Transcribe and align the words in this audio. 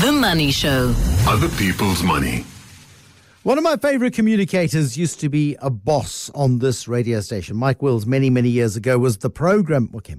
The 0.00 0.10
Money 0.10 0.50
Show. 0.50 0.94
Other 1.28 1.50
people's 1.50 2.02
money. 2.02 2.46
One 3.42 3.58
of 3.58 3.64
my 3.64 3.76
favorite 3.76 4.14
communicators 4.14 4.96
used 4.96 5.20
to 5.20 5.28
be 5.28 5.54
a 5.60 5.68
boss 5.68 6.30
on 6.34 6.60
this 6.60 6.88
radio 6.88 7.20
station. 7.20 7.56
Mike 7.56 7.82
Wills, 7.82 8.06
many, 8.06 8.30
many 8.30 8.48
years 8.48 8.74
ago, 8.74 8.98
was 8.98 9.18
the 9.18 9.28
program. 9.28 9.90
Okay, 9.94 10.14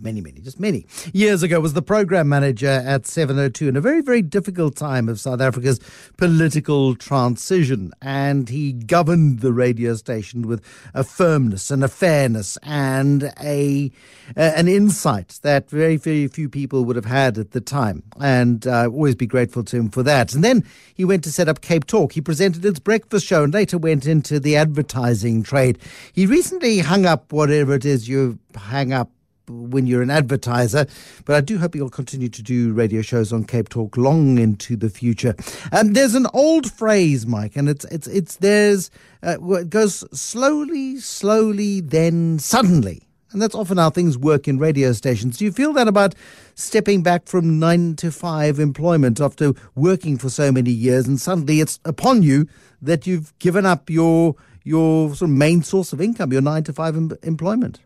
many, 0.00 0.20
many, 0.20 0.40
just 0.40 0.60
many 0.60 0.86
years 1.12 1.42
ago, 1.42 1.60
was 1.60 1.72
the 1.72 1.82
program 1.82 2.28
manager 2.28 2.68
at 2.68 3.06
702 3.06 3.68
in 3.68 3.76
a 3.76 3.80
very, 3.80 4.00
very 4.00 4.22
difficult 4.22 4.76
time 4.76 5.08
of 5.08 5.20
South 5.20 5.40
Africa's 5.40 5.80
political 6.16 6.94
transition. 6.94 7.92
And 8.02 8.48
he 8.48 8.72
governed 8.72 9.40
the 9.40 9.52
radio 9.52 9.94
station 9.94 10.46
with 10.46 10.64
a 10.94 11.04
firmness 11.04 11.70
and 11.70 11.82
a 11.84 11.88
fairness 11.88 12.58
and 12.62 13.32
a 13.40 13.90
uh, 14.36 14.40
an 14.56 14.68
insight 14.68 15.38
that 15.42 15.70
very, 15.70 15.96
very 15.96 16.26
few 16.26 16.48
people 16.48 16.84
would 16.84 16.96
have 16.96 17.04
had 17.04 17.38
at 17.38 17.52
the 17.52 17.60
time. 17.60 18.02
And 18.20 18.66
uh, 18.66 18.88
always 18.88 19.14
be 19.14 19.26
grateful 19.26 19.64
to 19.64 19.76
him 19.76 19.90
for 19.90 20.02
that. 20.02 20.34
And 20.34 20.42
then 20.42 20.64
he 20.94 21.04
went 21.04 21.24
to 21.24 21.32
set 21.32 21.48
up 21.48 21.60
Cape 21.60 21.86
Talk. 21.86 22.12
He 22.12 22.20
presented 22.20 22.64
its 22.64 22.78
breakfast 22.78 23.26
show 23.26 23.44
and 23.44 23.52
later 23.52 23.78
went 23.78 24.06
into 24.06 24.40
the 24.40 24.56
advertising 24.56 25.42
trade. 25.42 25.78
He 26.12 26.26
recently 26.26 26.78
hung 26.78 27.06
up 27.06 27.32
whatever 27.32 27.74
it 27.74 27.84
is 27.84 28.08
you 28.08 28.38
hang 28.54 28.92
up 28.92 29.10
when 29.48 29.86
you're 29.86 30.02
an 30.02 30.10
advertiser. 30.10 30.86
But 31.24 31.36
I 31.36 31.40
do 31.40 31.58
hope 31.58 31.74
you'll 31.74 31.90
continue 31.90 32.28
to 32.28 32.42
do 32.42 32.72
radio 32.72 33.02
shows 33.02 33.32
on 33.32 33.44
Cape 33.44 33.68
Talk 33.68 33.96
long 33.96 34.38
into 34.38 34.76
the 34.76 34.90
future. 34.90 35.34
And 35.72 35.94
there's 35.94 36.14
an 36.14 36.26
old 36.32 36.70
phrase, 36.72 37.26
Mike, 37.26 37.56
and 37.56 37.68
it's 37.68 37.84
it's 37.86 38.06
it's 38.06 38.36
there's 38.36 38.90
uh, 39.22 39.36
it 39.54 39.70
goes 39.70 40.04
slowly, 40.18 40.98
slowly, 40.98 41.80
then 41.80 42.38
suddenly. 42.38 43.02
And 43.32 43.42
that's 43.42 43.54
often 43.54 43.76
how 43.76 43.90
things 43.90 44.16
work 44.16 44.48
in 44.48 44.58
radio 44.58 44.92
stations. 44.92 45.38
Do 45.38 45.44
you 45.44 45.52
feel 45.52 45.72
that 45.74 45.88
about 45.88 46.14
stepping 46.54 47.02
back 47.02 47.26
from 47.26 47.58
nine 47.58 47.96
to 47.96 48.10
five 48.10 48.58
employment 48.58 49.20
after 49.20 49.52
working 49.74 50.16
for 50.16 50.30
so 50.30 50.52
many 50.52 50.70
years 50.70 51.06
and 51.06 51.20
suddenly 51.20 51.60
it's 51.60 51.78
upon 51.84 52.22
you 52.22 52.46
that 52.80 53.06
you've 53.06 53.36
given 53.38 53.66
up 53.66 53.90
your 53.90 54.36
your 54.62 55.14
sort 55.14 55.30
of 55.30 55.36
main 55.36 55.62
source 55.62 55.92
of 55.92 56.00
income, 56.00 56.32
your 56.32 56.40
nine 56.42 56.64
to 56.64 56.72
five 56.72 56.96
em- 56.96 57.12
employment? 57.22 57.80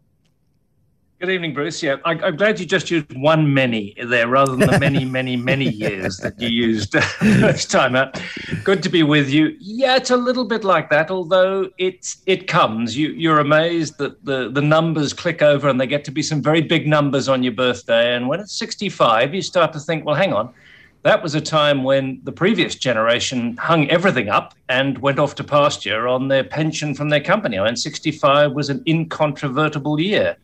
Good 1.20 1.28
evening, 1.28 1.52
Bruce. 1.52 1.82
Yeah, 1.82 1.96
I, 2.06 2.12
am 2.28 2.36
glad 2.36 2.58
you 2.58 2.64
just 2.64 2.90
used 2.90 3.14
one 3.14 3.52
many 3.52 3.94
there 4.02 4.26
rather 4.26 4.56
than 4.56 4.70
the 4.70 4.80
many, 4.80 5.04
many, 5.18 5.36
many 5.36 5.68
years 5.68 6.16
that 6.16 6.40
you 6.40 6.48
used 6.48 6.96
uh, 6.96 7.02
this 7.20 7.66
time 7.66 7.94
out. 7.94 8.18
Good 8.64 8.82
to 8.84 8.88
be 8.88 9.02
with 9.02 9.28
you. 9.28 9.54
Yeah, 9.60 9.96
it's 9.96 10.08
a 10.08 10.16
little 10.16 10.46
bit 10.46 10.64
like 10.64 10.88
that, 10.88 11.10
although 11.10 11.68
it's 11.76 12.22
it 12.24 12.48
comes. 12.48 12.96
You 12.96 13.10
you're 13.10 13.38
amazed 13.38 13.98
that 13.98 14.24
the 14.24 14.50
the 14.50 14.62
numbers 14.62 15.12
click 15.12 15.42
over 15.42 15.68
and 15.68 15.78
they 15.78 15.86
get 15.86 16.06
to 16.06 16.10
be 16.10 16.22
some 16.22 16.40
very 16.40 16.62
big 16.62 16.86
numbers 16.86 17.28
on 17.28 17.42
your 17.42 17.52
birthday. 17.52 18.16
And 18.16 18.26
when 18.26 18.40
it's 18.40 18.54
65, 18.54 19.34
you 19.34 19.42
start 19.42 19.74
to 19.74 19.78
think, 19.78 20.06
well, 20.06 20.14
hang 20.14 20.32
on. 20.32 20.54
That 21.02 21.22
was 21.22 21.34
a 21.34 21.40
time 21.42 21.84
when 21.84 22.22
the 22.24 22.32
previous 22.32 22.76
generation 22.76 23.58
hung 23.58 23.90
everything 23.90 24.30
up 24.30 24.54
and 24.70 24.96
went 24.96 25.18
off 25.18 25.34
to 25.34 25.44
pasture 25.44 26.08
on 26.08 26.28
their 26.28 26.44
pension 26.44 26.94
from 26.94 27.10
their 27.10 27.20
company. 27.22 27.58
And 27.58 27.78
65 27.78 28.52
was 28.52 28.70
an 28.70 28.82
incontrovertible 28.86 30.00
year. 30.00 30.38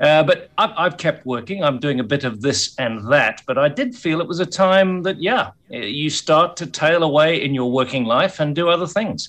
Uh, 0.00 0.22
but 0.22 0.50
I've, 0.56 0.70
I've, 0.76 0.96
kept 0.96 1.26
working. 1.26 1.62
I'm 1.62 1.78
doing 1.78 2.00
a 2.00 2.04
bit 2.04 2.24
of 2.24 2.40
this 2.40 2.74
and 2.78 3.06
that. 3.12 3.42
But 3.46 3.58
I 3.58 3.68
did 3.68 3.94
feel 3.94 4.22
it 4.22 4.26
was 4.26 4.40
a 4.40 4.46
time 4.46 5.02
that, 5.02 5.20
yeah, 5.20 5.50
you 5.68 6.08
start 6.08 6.56
to 6.56 6.66
tail 6.66 7.02
away 7.02 7.44
in 7.44 7.52
your 7.52 7.70
working 7.70 8.04
life 8.04 8.40
and 8.40 8.56
do 8.56 8.70
other 8.70 8.86
things. 8.86 9.28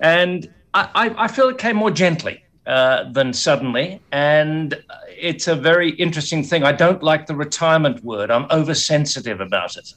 And 0.00 0.50
I, 0.72 0.88
I, 0.94 1.24
I 1.24 1.28
feel 1.28 1.48
it 1.48 1.58
came 1.58 1.76
more 1.76 1.90
gently 1.90 2.42
uh, 2.66 3.12
than 3.12 3.34
suddenly. 3.34 4.00
And 4.10 4.82
it's 5.08 5.48
a 5.48 5.54
very 5.54 5.90
interesting 5.90 6.42
thing. 6.42 6.64
I 6.64 6.72
don't 6.72 7.02
like 7.02 7.26
the 7.26 7.34
retirement 7.34 8.02
word, 8.02 8.30
I'm 8.30 8.46
oversensitive 8.50 9.40
about 9.40 9.76
it. 9.76 9.92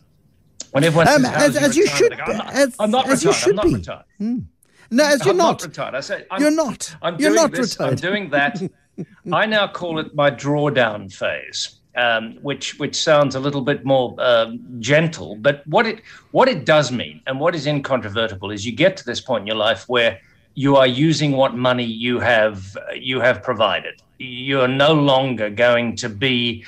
When 0.72 0.84
everyone 0.84 1.08
um, 1.08 1.24
says, 1.24 1.56
as, 1.56 1.58
as 1.58 1.78
you 1.78 1.88
should, 1.88 2.16
go, 2.18 2.24
I'm 2.26 2.38
not, 2.38 2.54
as, 2.54 2.76
I'm 2.80 2.92
not 2.92 3.10
as 3.10 3.26
retired. 3.26 3.50
I'm 3.50 3.56
not 3.56 3.66
be. 3.66 3.74
retired. 3.74 4.06
Hmm. 4.18 4.40
No, 4.92 5.04
as 5.04 5.26
you're 5.26 5.32
I'm 5.32 5.38
not. 5.38 5.62
not 5.62 5.64
retired. 5.64 5.96
I 5.96 6.00
said, 6.00 6.28
I'm, 6.30 6.42
you're 6.42 6.52
not. 6.52 6.96
I'm 7.02 7.20
you're 7.20 7.34
not 7.34 7.52
this, 7.52 7.72
retired. 7.74 7.90
I'm 7.90 7.96
doing 7.96 8.30
that. 8.32 8.62
I 9.32 9.46
now 9.46 9.68
call 9.68 10.00
it 10.00 10.16
my 10.16 10.32
drawdown 10.32 11.12
phase. 11.12 11.76
Um, 11.96 12.36
which 12.44 12.80
which 12.80 12.96
sounds 12.96 13.36
a 13.36 13.40
little 13.40 13.62
bit 13.62 13.84
more 13.84 14.16
uh, 14.20 14.52
gentle, 14.80 15.36
but 15.36 15.66
what 15.66 15.86
it 15.88 16.02
what 16.32 16.48
it 16.48 16.64
does 16.64 16.92
mean 16.92 17.20
and 17.26 17.40
what 17.40 17.56
is 17.56 17.66
incontrovertible 17.66 18.52
is 18.52 18.66
you 18.66 18.72
get 18.72 18.96
to 18.98 19.06
this 19.06 19.20
point 19.20 19.42
in 19.42 19.48
your 19.48 19.58
life 19.58 19.84
where 19.90 20.20
you 20.54 20.76
are 20.76 20.88
using 20.88 21.32
what 21.32 21.56
money 21.56 21.84
you 21.84 22.20
have 22.20 22.78
you 22.96 23.20
have 23.20 23.42
provided. 23.42 24.02
You 24.20 24.62
are 24.62 24.68
no 24.68 24.94
longer 24.94 25.50
going 25.50 25.96
to 25.98 26.10
be 26.10 26.64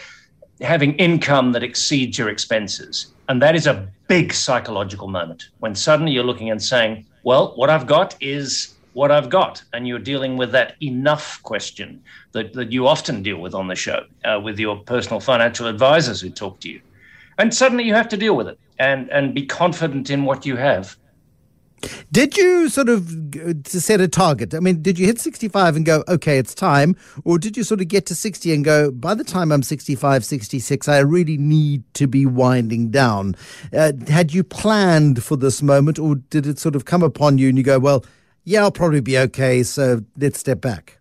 having 0.60 0.96
income 0.96 1.52
that 1.54 1.64
exceeds 1.64 2.18
your 2.18 2.30
expenses, 2.30 3.14
and 3.30 3.42
that 3.42 3.56
is 3.56 3.68
a 3.68 3.88
big 4.08 4.34
psychological 4.34 5.08
moment 5.08 5.50
when 5.60 5.76
suddenly 5.76 6.12
you're 6.12 6.24
looking 6.24 6.50
and 6.50 6.62
saying, 6.62 7.06
"Well, 7.24 7.54
what 7.56 7.70
I've 7.70 7.86
got 7.86 8.16
is 8.20 8.71
what 8.94 9.12
I've 9.12 9.30
got. 9.30 9.64
And 9.74 9.88
you're 9.88 10.00
dealing 10.00 10.38
with 10.38 10.52
that 10.52 10.76
enough 10.82 11.42
question 11.44 12.02
that, 12.34 12.54
that 12.54 12.72
you 12.72 12.88
often 12.88 13.24
deal 13.24 13.38
with 13.38 13.54
on 13.54 13.68
the 13.68 13.76
show 13.76 14.06
uh, 14.26 14.40
with 14.44 14.60
your 14.60 14.78
personal 14.78 15.20
financial 15.20 15.68
advisors 15.68 16.22
who 16.22 16.30
talk 16.30 16.60
to 16.62 16.70
you. 16.70 16.82
And 17.38 17.54
suddenly 17.54 17.84
you 17.84 17.94
have 17.94 18.10
to 18.10 18.18
deal 18.18 18.36
with 18.36 18.48
it 18.48 18.60
and, 18.80 19.10
and 19.10 19.34
be 19.34 19.46
confident 19.46 20.10
in 20.10 20.26
what 20.26 20.46
you 20.46 20.58
have. 20.58 20.98
Did 22.12 22.38
you 22.38 22.70
sort 22.70 22.90
of 22.90 23.12
set 23.66 24.02
a 24.02 24.08
target? 24.08 24.54
I 24.54 24.60
mean, 24.60 24.82
did 24.82 25.00
you 25.00 25.06
hit 25.06 25.20
65 25.20 25.76
and 25.76 25.86
go, 25.86 26.04
okay, 26.08 26.38
it's 26.38 26.54
time? 26.54 26.96
Or 27.24 27.40
did 27.40 27.58
you 27.58 27.64
sort 27.64 27.82
of 27.82 27.88
get 27.88 28.06
to 28.08 28.16
60 28.16 28.54
and 28.54 28.64
go, 28.64 28.92
by 28.92 29.16
the 29.16 29.24
time 29.24 29.52
I'm 29.52 29.64
65, 29.64 30.24
66, 30.24 30.88
I 30.88 31.00
really 31.00 31.38
need 31.38 31.84
to 31.96 32.08
be 32.08 32.26
winding 32.26 32.92
down? 32.92 33.36
Uh, 33.74 33.94
had 34.08 34.34
you 34.34 34.44
planned 34.44 35.24
for 35.24 35.36
this 35.36 35.62
moment 35.62 35.98
or 35.98 36.16
did 36.16 36.46
it 36.46 36.60
sort 36.60 36.76
of 36.76 36.86
come 36.86 37.02
upon 37.02 37.38
you 37.38 37.50
and 37.50 37.58
you 37.58 37.64
go, 37.64 37.80
well, 37.80 38.06
yeah, 38.44 38.62
I'll 38.62 38.72
probably 38.72 39.02
be 39.02 39.18
okay. 39.18 39.64
So 39.64 40.04
let's 40.18 40.40
step 40.40 40.62
back. 40.62 40.98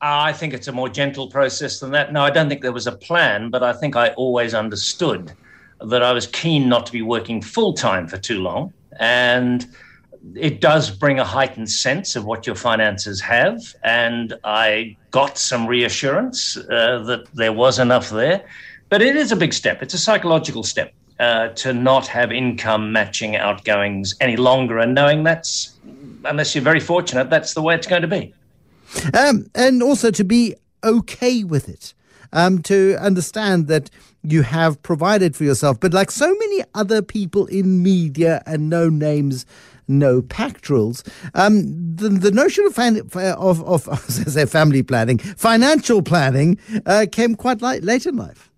I 0.00 0.32
think 0.32 0.52
it's 0.52 0.68
a 0.68 0.72
more 0.72 0.88
gentle 0.90 1.30
process 1.30 1.80
than 1.80 1.90
that. 1.92 2.12
No, 2.12 2.22
I 2.22 2.30
don't 2.30 2.48
think 2.48 2.60
there 2.60 2.72
was 2.72 2.86
a 2.86 2.92
plan, 2.92 3.48
but 3.48 3.62
I 3.62 3.72
think 3.72 3.96
I 3.96 4.10
always 4.10 4.52
understood 4.52 5.32
that 5.80 6.02
I 6.02 6.12
was 6.12 6.26
keen 6.26 6.68
not 6.68 6.84
to 6.86 6.92
be 6.92 7.00
working 7.00 7.40
full 7.40 7.72
time 7.72 8.06
for 8.06 8.18
too 8.18 8.40
long. 8.40 8.72
And 9.00 9.66
it 10.34 10.60
does 10.60 10.90
bring 10.90 11.18
a 11.18 11.24
heightened 11.24 11.70
sense 11.70 12.16
of 12.16 12.24
what 12.24 12.46
your 12.46 12.56
finances 12.56 13.20
have. 13.20 13.60
And 13.82 14.34
I 14.44 14.96
got 15.10 15.38
some 15.38 15.66
reassurance 15.66 16.56
uh, 16.56 17.02
that 17.06 17.26
there 17.32 17.52
was 17.52 17.78
enough 17.78 18.10
there. 18.10 18.44
But 18.90 19.00
it 19.00 19.16
is 19.16 19.32
a 19.32 19.36
big 19.36 19.52
step, 19.54 19.82
it's 19.82 19.94
a 19.94 19.98
psychological 19.98 20.62
step. 20.62 20.92
Uh, 21.20 21.48
to 21.50 21.72
not 21.72 22.08
have 22.08 22.32
income 22.32 22.90
matching 22.90 23.36
outgoings 23.36 24.16
any 24.20 24.36
longer, 24.36 24.80
and 24.80 24.96
knowing 24.96 25.22
that's 25.22 25.74
unless 26.24 26.54
you're 26.54 26.64
very 26.64 26.80
fortunate, 26.80 27.30
that's 27.30 27.54
the 27.54 27.62
way 27.62 27.74
it's 27.74 27.86
going 27.86 28.02
to 28.02 28.08
be. 28.08 28.34
Um, 29.16 29.46
and 29.54 29.82
also 29.82 30.10
to 30.10 30.24
be 30.24 30.54
okay 30.82 31.44
with 31.44 31.68
it, 31.68 31.94
um, 32.32 32.62
to 32.62 32.96
understand 33.00 33.68
that 33.68 33.90
you 34.22 34.42
have 34.42 34.82
provided 34.82 35.36
for 35.36 35.44
yourself. 35.44 35.80
But 35.80 35.92
like 35.92 36.10
so 36.10 36.34
many 36.34 36.64
other 36.74 37.02
people 37.02 37.46
in 37.46 37.82
media 37.82 38.42
and 38.46 38.70
no 38.70 38.88
names, 38.88 39.46
no 39.86 40.22
pactorals, 40.22 41.06
um, 41.34 41.96
the, 41.96 42.08
the 42.08 42.30
notion 42.30 42.66
of, 42.66 42.74
fan, 42.74 43.00
of, 43.14 43.62
of, 43.62 43.82
say 44.10 44.46
family 44.46 44.82
planning, 44.82 45.18
financial 45.18 46.02
planning, 46.02 46.58
uh, 46.86 47.06
came 47.10 47.34
quite 47.34 47.60
late 47.60 48.06
in 48.06 48.16
life. 48.16 48.50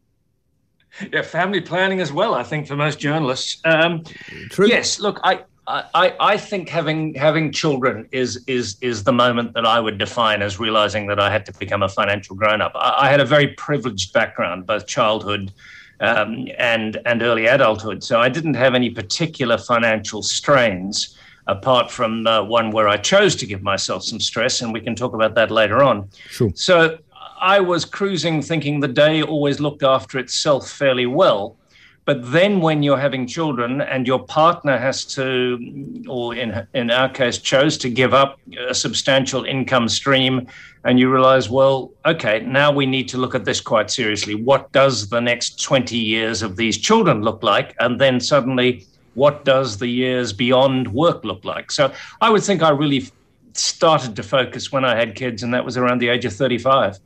Yeah, 1.13 1.23
family 1.23 1.61
planning 1.61 2.01
as 2.01 2.13
well, 2.13 2.35
I 2.35 2.43
think, 2.43 2.67
for 2.67 2.77
most 2.77 2.99
journalists. 2.99 3.61
Um, 3.65 4.05
True. 4.51 4.67
Yes, 4.69 4.99
look, 4.99 5.21
I, 5.23 5.45
I, 5.67 6.15
I 6.21 6.37
think 6.37 6.69
having 6.69 7.15
having 7.15 7.51
children 7.51 8.09
is 8.13 8.43
is 8.47 8.77
is 8.81 9.03
the 9.03 9.13
moment 9.13 9.55
that 9.55 9.67
I 9.67 9.81
would 9.81 9.99
define 9.99 10.43
as 10.43 10.61
realizing 10.61 11.07
that 11.09 11.19
I 11.19 11.31
had 11.31 11.45
to 11.47 11.53
become 11.59 11.83
a 11.83 11.89
financial 11.89 12.37
grown 12.37 12.61
up. 12.61 12.73
I, 12.75 13.07
I 13.07 13.11
had 13.11 13.21
a 13.21 13.25
very 13.25 13.49
privileged 13.49 14.13
background, 14.13 14.67
both 14.67 14.87
childhood 14.87 15.53
um, 16.01 16.47
and 16.57 16.99
and 17.05 17.23
early 17.23 17.47
adulthood, 17.47 18.05
so 18.05 18.21
I 18.21 18.29
didn't 18.29 18.55
have 18.55 18.75
any 18.75 18.91
particular 18.91 19.59
financial 19.59 20.23
strains 20.23 21.19
apart 21.49 21.91
from 21.91 22.27
uh, 22.27 22.43
one 22.43 22.71
where 22.71 22.89
I 22.89 22.97
chose 22.97 23.37
to 23.37 23.47
give 23.47 23.63
myself 23.63 24.03
some 24.05 24.21
stress, 24.21 24.63
and 24.63 24.73
we 24.73 24.81
can 24.81 24.95
talk 24.95 25.15
about 25.15 25.35
that 25.35 25.51
later 25.51 25.83
on. 25.83 26.09
Sure. 26.29 26.51
So 26.55 26.99
I 27.41 27.61
was 27.61 27.85
cruising, 27.85 28.43
thinking 28.43 28.81
the 28.81 28.89
day 28.89 29.23
always 29.23 29.61
looked 29.61 29.83
after 29.83 30.19
itself 30.19 30.71
fairly 30.71 31.07
well. 31.07 31.57
But 32.05 32.31
then 32.31 32.61
when 32.61 32.85
you're 32.85 32.99
having 32.99 33.27
children 33.27 33.81
and 33.81 34.07
your 34.07 34.25
partner 34.25 34.79
has 34.79 35.05
to, 35.17 36.05
or 36.09 36.37
in, 36.37 36.67
in 36.73 36.91
our 36.93 37.09
case, 37.09 37.39
chose 37.39 37.77
to 37.79 37.91
give 37.91 38.15
up 38.15 38.39
a 38.69 38.75
substantial 38.75 39.45
income 39.45 39.89
stream, 39.89 40.47
and 40.85 41.01
you 41.01 41.13
realize, 41.13 41.51
well, 41.51 41.91
okay, 42.05 42.41
now 42.47 42.71
we 42.71 42.87
need 42.87 43.09
to 43.09 43.19
look 43.19 43.35
at 43.35 43.45
this 43.45 43.61
quite 43.61 43.91
seriously. 43.91 44.37
What 44.37 44.71
does 44.71 45.09
the 45.09 45.21
next 45.21 45.61
20 45.61 45.99
years 45.99 46.43
of 46.43 46.57
these 46.57 46.79
children 46.79 47.23
look 47.23 47.43
like? 47.43 47.75
And 47.81 48.01
then 48.01 48.21
suddenly, 48.21 48.87
what 49.15 49.45
does 49.45 49.79
the 49.79 49.89
years 49.89 50.33
beyond 50.33 50.87
work 50.95 51.25
look 51.25 51.45
like? 51.45 51.73
So 51.73 51.93
I 52.21 52.31
would 52.31 52.45
think 52.45 52.63
I 52.63 52.71
really 52.71 53.11
started 53.55 54.15
to 54.15 54.23
focus 54.23 54.71
when 54.71 54.85
I 54.85 54.95
had 54.95 55.17
kids, 55.17 55.43
and 55.43 55.53
that 55.55 55.65
was 55.65 55.77
around 55.77 55.99
the 55.99 56.09
age 56.09 56.25
of 56.25 56.35
35. 56.35 57.01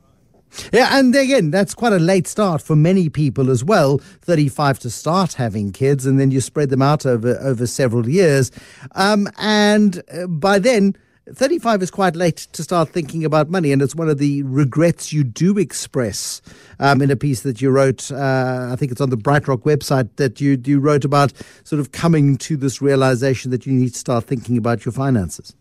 Yeah, 0.73 0.97
and 0.97 1.15
again, 1.15 1.51
that's 1.51 1.73
quite 1.73 1.93
a 1.93 1.99
late 1.99 2.27
start 2.27 2.61
for 2.61 2.75
many 2.75 3.09
people 3.09 3.49
as 3.49 3.63
well. 3.63 3.97
Thirty-five 4.21 4.79
to 4.79 4.89
start 4.89 5.33
having 5.33 5.71
kids, 5.71 6.05
and 6.05 6.19
then 6.19 6.31
you 6.31 6.41
spread 6.41 6.69
them 6.69 6.81
out 6.81 7.05
over 7.05 7.37
over 7.41 7.67
several 7.67 8.07
years, 8.09 8.51
um, 8.95 9.27
and 9.37 10.01
uh, 10.13 10.27
by 10.27 10.59
then. 10.59 10.95
35 11.33 11.83
is 11.83 11.91
quite 11.91 12.15
late 12.15 12.37
to 12.51 12.63
start 12.63 12.89
thinking 12.89 13.23
about 13.23 13.49
money, 13.49 13.71
and 13.71 13.81
it's 13.81 13.95
one 13.95 14.09
of 14.09 14.17
the 14.17 14.41
regrets 14.41 15.13
you 15.13 15.23
do 15.23 15.57
express 15.59 16.41
um, 16.79 16.99
in 17.01 17.11
a 17.11 17.15
piece 17.15 17.41
that 17.41 17.61
you 17.61 17.69
wrote. 17.69 18.11
Uh, 18.11 18.69
I 18.71 18.75
think 18.75 18.91
it's 18.91 18.99
on 18.99 19.11
the 19.11 19.17
BrightRock 19.17 19.61
website 19.61 20.09
that 20.15 20.41
you, 20.41 20.59
you 20.65 20.79
wrote 20.79 21.05
about 21.05 21.31
sort 21.63 21.79
of 21.79 21.91
coming 21.91 22.37
to 22.39 22.57
this 22.57 22.81
realization 22.81 23.51
that 23.51 23.67
you 23.67 23.71
need 23.71 23.93
to 23.93 23.99
start 23.99 24.25
thinking 24.25 24.57
about 24.57 24.83
your 24.83 24.91
finances. 24.91 25.55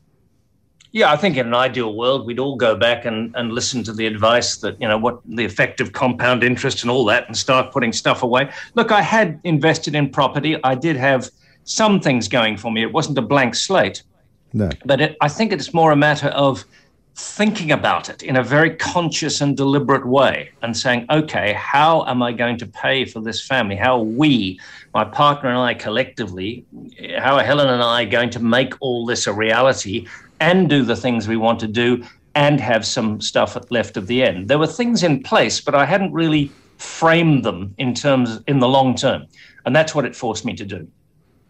Yeah, 0.93 1.13
I 1.13 1.17
think 1.17 1.37
in 1.37 1.47
an 1.47 1.55
ideal 1.55 1.95
world, 1.95 2.27
we'd 2.27 2.41
all 2.41 2.57
go 2.57 2.75
back 2.75 3.05
and, 3.05 3.35
and 3.37 3.53
listen 3.53 3.85
to 3.85 3.93
the 3.93 4.07
advice 4.07 4.57
that, 4.57 4.81
you 4.81 4.89
know, 4.89 4.99
what 4.99 5.21
the 5.25 5.45
effect 5.45 5.81
of 5.81 5.93
compound 5.93 6.43
interest 6.43 6.83
and 6.83 6.91
all 6.91 7.05
that 7.05 7.27
and 7.29 7.37
start 7.37 7.73
putting 7.73 7.93
stuff 7.93 8.25
away. 8.25 8.51
Look, 8.75 8.91
I 8.91 9.01
had 9.01 9.41
invested 9.45 9.95
in 9.95 10.11
property. 10.11 10.57
I 10.65 10.75
did 10.75 10.97
have 10.97 11.31
some 11.63 12.01
things 12.01 12.27
going 12.27 12.57
for 12.57 12.73
me. 12.73 12.83
It 12.83 12.93
wasn't 12.93 13.19
a 13.19 13.23
blank 13.23 13.55
slate. 13.55 14.03
No. 14.53 14.69
But 14.85 15.01
it, 15.01 15.17
I 15.21 15.29
think 15.29 15.53
it's 15.53 15.73
more 15.73 15.93
a 15.93 15.97
matter 15.97 16.29
of 16.29 16.65
thinking 17.15 17.71
about 17.71 18.09
it 18.09 18.23
in 18.23 18.37
a 18.37 18.43
very 18.43 18.75
conscious 18.77 19.41
and 19.41 19.57
deliberate 19.57 20.07
way 20.07 20.51
and 20.63 20.77
saying, 20.77 21.07
okay, 21.11 21.53
how 21.53 22.05
am 22.07 22.23
I 22.23 22.33
going 22.33 22.57
to 22.59 22.67
pay 22.67 23.05
for 23.05 23.21
this 23.21 23.47
family? 23.47 23.77
How 23.77 23.99
are 23.99 24.05
we, 24.05 24.59
my 24.95 25.05
partner 25.05 25.51
and 25.51 25.59
I 25.59 25.75
collectively, 25.75 26.65
how 27.19 27.37
are 27.37 27.45
Helen 27.45 27.69
and 27.69 27.83
I 27.83 28.05
going 28.07 28.31
to 28.31 28.41
make 28.41 28.75
all 28.81 29.07
this 29.07 29.27
a 29.27 29.33
reality 29.33 30.07
and 30.41 30.69
do 30.69 30.83
the 30.83 30.97
things 30.97 31.29
we 31.29 31.37
want 31.37 31.61
to 31.61 31.69
do 31.69 32.05
and 32.35 32.61
have 32.61 32.87
some 32.87 33.21
stuff 33.21 33.57
left 33.71 33.97
at 33.97 34.07
the 34.07 34.23
end? 34.23 34.49
There 34.49 34.59
were 34.59 34.67
things 34.67 35.03
in 35.03 35.23
place, 35.23 35.61
but 35.61 35.75
I 35.75 35.85
hadn't 35.85 36.13
really 36.13 36.51
framed 36.79 37.45
them 37.45 37.75
in 37.79 37.95
terms 37.95 38.41
in 38.47 38.59
the 38.59 38.69
long 38.69 38.95
term. 38.95 39.27
And 39.65 39.77
that's 39.77 39.95
what 39.95 40.05
it 40.05 40.17
forced 40.17 40.45
me 40.45 40.55
to 40.57 40.65
do. 40.65 40.89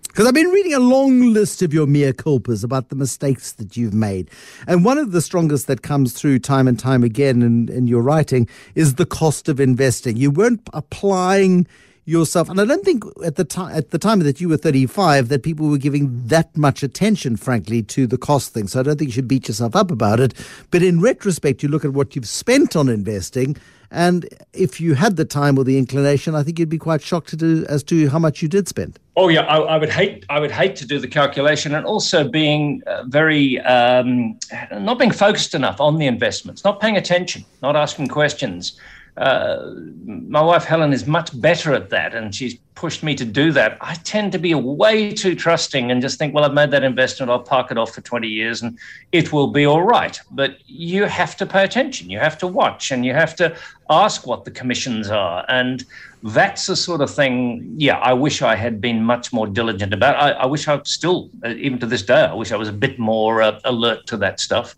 Because 0.08 0.26
I've 0.26 0.34
been 0.34 0.48
reading 0.48 0.74
a 0.74 0.80
long 0.80 1.32
list 1.32 1.62
of 1.62 1.72
your 1.72 1.86
mea 1.86 2.12
culpas 2.12 2.64
about 2.64 2.88
the 2.88 2.96
mistakes 2.96 3.52
that 3.52 3.76
you've 3.76 3.94
made. 3.94 4.28
And 4.66 4.84
one 4.84 4.98
of 4.98 5.12
the 5.12 5.22
strongest 5.22 5.68
that 5.68 5.82
comes 5.82 6.14
through 6.14 6.40
time 6.40 6.66
and 6.66 6.76
time 6.76 7.04
again 7.04 7.42
in, 7.42 7.68
in 7.68 7.86
your 7.86 8.02
writing 8.02 8.48
is 8.74 8.96
the 8.96 9.06
cost 9.06 9.48
of 9.48 9.60
investing. 9.60 10.16
You 10.16 10.32
weren't 10.32 10.68
applying 10.72 11.68
yourself. 12.10 12.48
And 12.48 12.60
I 12.60 12.64
don't 12.64 12.84
think 12.84 13.04
at 13.24 13.36
the 13.36 13.44
time 13.44 13.74
at 13.74 13.90
the 13.90 13.98
time 13.98 14.18
that 14.20 14.40
you 14.40 14.48
were 14.48 14.56
35 14.56 15.28
that 15.28 15.42
people 15.42 15.68
were 15.68 15.78
giving 15.78 16.26
that 16.26 16.56
much 16.56 16.82
attention, 16.82 17.36
frankly, 17.36 17.82
to 17.84 18.06
the 18.06 18.18
cost 18.18 18.52
thing. 18.52 18.66
So 18.66 18.80
I 18.80 18.82
don't 18.82 18.98
think 18.98 19.08
you 19.08 19.12
should 19.12 19.28
beat 19.28 19.48
yourself 19.48 19.76
up 19.76 19.90
about 19.90 20.20
it. 20.20 20.34
But 20.70 20.82
in 20.82 21.00
retrospect, 21.00 21.62
you 21.62 21.68
look 21.68 21.84
at 21.84 21.92
what 21.92 22.14
you've 22.14 22.28
spent 22.28 22.76
on 22.76 22.88
investing, 22.88 23.56
and 23.90 24.28
if 24.52 24.80
you 24.80 24.94
had 24.94 25.16
the 25.16 25.24
time 25.24 25.58
or 25.58 25.64
the 25.64 25.76
inclination, 25.76 26.34
I 26.34 26.42
think 26.42 26.58
you'd 26.58 26.68
be 26.68 26.78
quite 26.78 27.02
shocked 27.02 27.28
to 27.30 27.36
do, 27.36 27.64
as 27.68 27.82
to 27.84 28.08
how 28.08 28.18
much 28.18 28.40
you 28.40 28.48
did 28.48 28.68
spend. 28.68 28.98
Oh 29.16 29.28
yeah, 29.28 29.42
I, 29.42 29.58
I, 29.58 29.76
would 29.78 29.90
hate 29.90 30.24
I 30.30 30.38
would 30.38 30.52
hate 30.52 30.76
to 30.76 30.86
do 30.86 30.98
the 30.98 31.08
calculation, 31.08 31.74
and 31.74 31.84
also 31.84 32.28
being 32.28 32.82
uh, 32.86 33.04
very 33.06 33.60
um, 33.60 34.38
not 34.72 34.98
being 34.98 35.10
focused 35.10 35.54
enough 35.54 35.80
on 35.80 35.98
the 35.98 36.06
investments, 36.06 36.64
not 36.64 36.80
paying 36.80 36.96
attention, 36.96 37.44
not 37.62 37.76
asking 37.76 38.08
questions 38.08 38.78
uh, 39.20 39.74
my 40.06 40.40
wife 40.40 40.64
Helen 40.64 40.92
is 40.94 41.06
much 41.06 41.38
better 41.40 41.74
at 41.74 41.90
that, 41.90 42.14
and 42.14 42.34
she's 42.34 42.58
pushed 42.74 43.02
me 43.02 43.14
to 43.14 43.26
do 43.26 43.52
that. 43.52 43.76
I 43.82 43.94
tend 43.96 44.32
to 44.32 44.38
be 44.38 44.54
way 44.54 45.12
too 45.12 45.34
trusting 45.34 45.90
and 45.90 46.00
just 46.00 46.18
think, 46.18 46.34
well, 46.34 46.44
I've 46.46 46.54
made 46.54 46.70
that 46.70 46.82
investment, 46.82 47.30
I'll 47.30 47.42
park 47.42 47.70
it 47.70 47.76
off 47.76 47.94
for 47.94 48.00
20 48.00 48.26
years 48.26 48.62
and 48.62 48.78
it 49.12 49.34
will 49.34 49.48
be 49.48 49.66
all 49.66 49.82
right. 49.82 50.18
But 50.30 50.56
you 50.66 51.04
have 51.04 51.36
to 51.36 51.44
pay 51.44 51.62
attention, 51.62 52.08
you 52.08 52.18
have 52.18 52.38
to 52.38 52.46
watch, 52.46 52.90
and 52.90 53.04
you 53.04 53.12
have 53.12 53.36
to 53.36 53.54
ask 53.90 54.26
what 54.26 54.46
the 54.46 54.50
commissions 54.50 55.10
are. 55.10 55.44
And 55.48 55.84
that's 56.22 56.66
the 56.68 56.76
sort 56.76 57.02
of 57.02 57.10
thing, 57.14 57.74
yeah, 57.76 57.98
I 57.98 58.14
wish 58.14 58.40
I 58.40 58.54
had 58.54 58.80
been 58.80 59.04
much 59.04 59.30
more 59.30 59.46
diligent 59.46 59.92
about. 59.92 60.16
I, 60.16 60.30
I 60.30 60.46
wish 60.46 60.66
I 60.66 60.80
still, 60.84 61.28
uh, 61.44 61.50
even 61.50 61.78
to 61.80 61.86
this 61.86 62.02
day, 62.02 62.22
I 62.22 62.32
wish 62.32 62.50
I 62.50 62.56
was 62.56 62.68
a 62.70 62.72
bit 62.72 62.98
more 62.98 63.42
uh, 63.42 63.60
alert 63.64 64.06
to 64.06 64.16
that 64.16 64.40
stuff. 64.40 64.74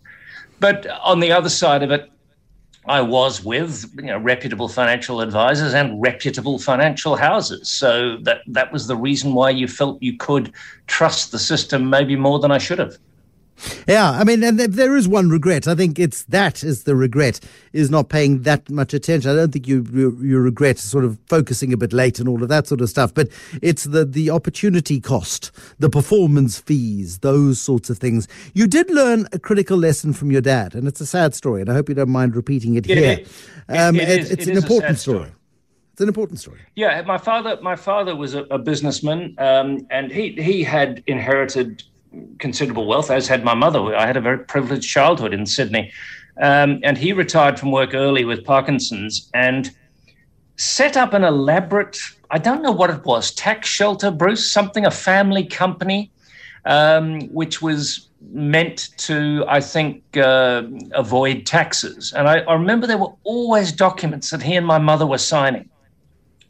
But 0.59 0.87
on 1.01 1.21
the 1.21 1.31
other 1.31 1.49
side 1.49 1.83
of 1.83 1.91
it, 1.91 2.11
I 2.85 3.01
was 3.01 3.43
with 3.43 3.91
you 3.97 4.07
know, 4.07 4.17
reputable 4.17 4.67
financial 4.67 5.21
advisors 5.21 5.73
and 5.73 6.01
reputable 6.01 6.59
financial 6.59 7.15
houses. 7.15 7.69
So 7.69 8.17
that, 8.23 8.39
that 8.47 8.73
was 8.73 8.87
the 8.87 8.95
reason 8.95 9.33
why 9.33 9.51
you 9.51 9.67
felt 9.67 10.01
you 10.01 10.17
could 10.17 10.53
trust 10.87 11.31
the 11.31 11.39
system 11.39 11.89
maybe 11.89 12.15
more 12.15 12.39
than 12.39 12.51
I 12.51 12.57
should 12.57 12.79
have. 12.79 12.97
Yeah, 13.87 14.11
I 14.11 14.23
mean, 14.23 14.43
and 14.43 14.59
there 14.59 14.95
is 14.95 15.07
one 15.07 15.29
regret. 15.29 15.67
I 15.67 15.75
think 15.75 15.99
it's 15.99 16.23
that 16.25 16.63
is 16.63 16.83
the 16.83 16.95
regret 16.95 17.39
is 17.71 17.89
not 17.89 18.09
paying 18.09 18.41
that 18.43 18.69
much 18.69 18.93
attention. 18.93 19.31
I 19.31 19.35
don't 19.35 19.51
think 19.51 19.67
you 19.67 19.85
you, 19.93 20.17
you 20.21 20.39
regret 20.39 20.79
sort 20.79 21.05
of 21.05 21.17
focusing 21.27 21.71
a 21.73 21.77
bit 21.77 21.93
late 21.93 22.19
and 22.19 22.27
all 22.27 22.41
of 22.41 22.49
that 22.49 22.67
sort 22.67 22.81
of 22.81 22.89
stuff. 22.89 23.13
But 23.13 23.29
it's 23.61 23.85
the 23.85 24.05
the 24.05 24.29
opportunity 24.29 24.99
cost, 24.99 25.51
the 25.79 25.89
performance 25.89 26.59
fees, 26.59 27.19
those 27.19 27.59
sorts 27.59 27.89
of 27.89 27.97
things. 27.97 28.27
You 28.53 28.67
did 28.67 28.89
learn 28.89 29.27
a 29.31 29.39
critical 29.39 29.77
lesson 29.77 30.13
from 30.13 30.31
your 30.31 30.41
dad, 30.41 30.75
and 30.75 30.87
it's 30.87 31.01
a 31.01 31.05
sad 31.05 31.35
story. 31.35 31.61
And 31.61 31.69
I 31.69 31.73
hope 31.73 31.89
you 31.89 31.95
don't 31.95 32.09
mind 32.09 32.35
repeating 32.35 32.75
it, 32.75 32.89
it 32.89 32.97
here. 32.97 33.25
Um, 33.69 33.95
it, 33.95 34.09
it 34.09 34.19
is, 34.19 34.31
it's 34.31 34.47
an 34.47 34.57
important 34.57 34.99
story. 34.99 35.17
story. 35.17 35.31
It's 35.93 36.01
an 36.01 36.07
important 36.07 36.39
story. 36.39 36.59
Yeah, 36.75 37.03
my 37.03 37.19
father, 37.19 37.59
my 37.61 37.75
father 37.75 38.15
was 38.15 38.33
a, 38.33 38.45
a 38.45 38.57
businessman, 38.57 39.35
um, 39.37 39.85
and 39.91 40.11
he 40.11 40.31
he 40.31 40.63
had 40.63 41.03
inherited 41.05 41.83
considerable 42.39 42.85
wealth, 42.85 43.09
as 43.11 43.27
had 43.27 43.43
my 43.43 43.53
mother. 43.53 43.95
I 43.95 44.05
had 44.05 44.17
a 44.17 44.21
very 44.21 44.39
privileged 44.39 44.89
childhood 44.89 45.33
in 45.33 45.45
Sydney. 45.45 45.91
Um, 46.41 46.79
and 46.83 46.97
he 46.97 47.13
retired 47.13 47.59
from 47.59 47.71
work 47.71 47.93
early 47.93 48.25
with 48.25 48.43
Parkinson's 48.43 49.29
and 49.33 49.69
set 50.57 50.97
up 50.97 51.13
an 51.13 51.23
elaborate, 51.23 51.97
I 52.31 52.39
don't 52.39 52.61
know 52.61 52.71
what 52.71 52.89
it 52.89 53.05
was, 53.05 53.31
tax 53.31 53.69
shelter, 53.69 54.11
Bruce, 54.11 54.51
something, 54.51 54.85
a 54.85 54.91
family 54.91 55.45
company, 55.45 56.11
um, 56.65 57.21
which 57.29 57.61
was 57.61 58.09
meant 58.31 58.89
to, 58.97 59.43
I 59.47 59.59
think, 59.59 60.01
uh, 60.17 60.63
avoid 60.93 61.45
taxes. 61.45 62.13
And 62.13 62.27
I, 62.27 62.39
I 62.39 62.53
remember 62.53 62.87
there 62.87 62.97
were 62.97 63.13
always 63.23 63.71
documents 63.71 64.29
that 64.31 64.41
he 64.41 64.55
and 64.55 64.65
my 64.65 64.77
mother 64.77 65.05
were 65.05 65.17
signing. 65.17 65.69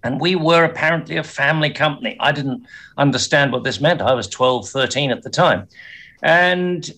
And 0.04 0.20
we 0.20 0.36
were 0.36 0.64
apparently 0.64 1.16
a 1.18 1.24
family 1.24 1.70
company. 1.70 2.18
I 2.20 2.32
didn't 2.32 2.66
understand 2.98 3.52
what 3.52 3.64
this 3.64 3.80
meant. 3.80 4.02
I 4.02 4.14
was 4.14 4.28
12, 4.28 4.68
13 4.68 5.12
at 5.12 5.24
the 5.24 5.30
time. 5.30 5.68
And 6.22 6.94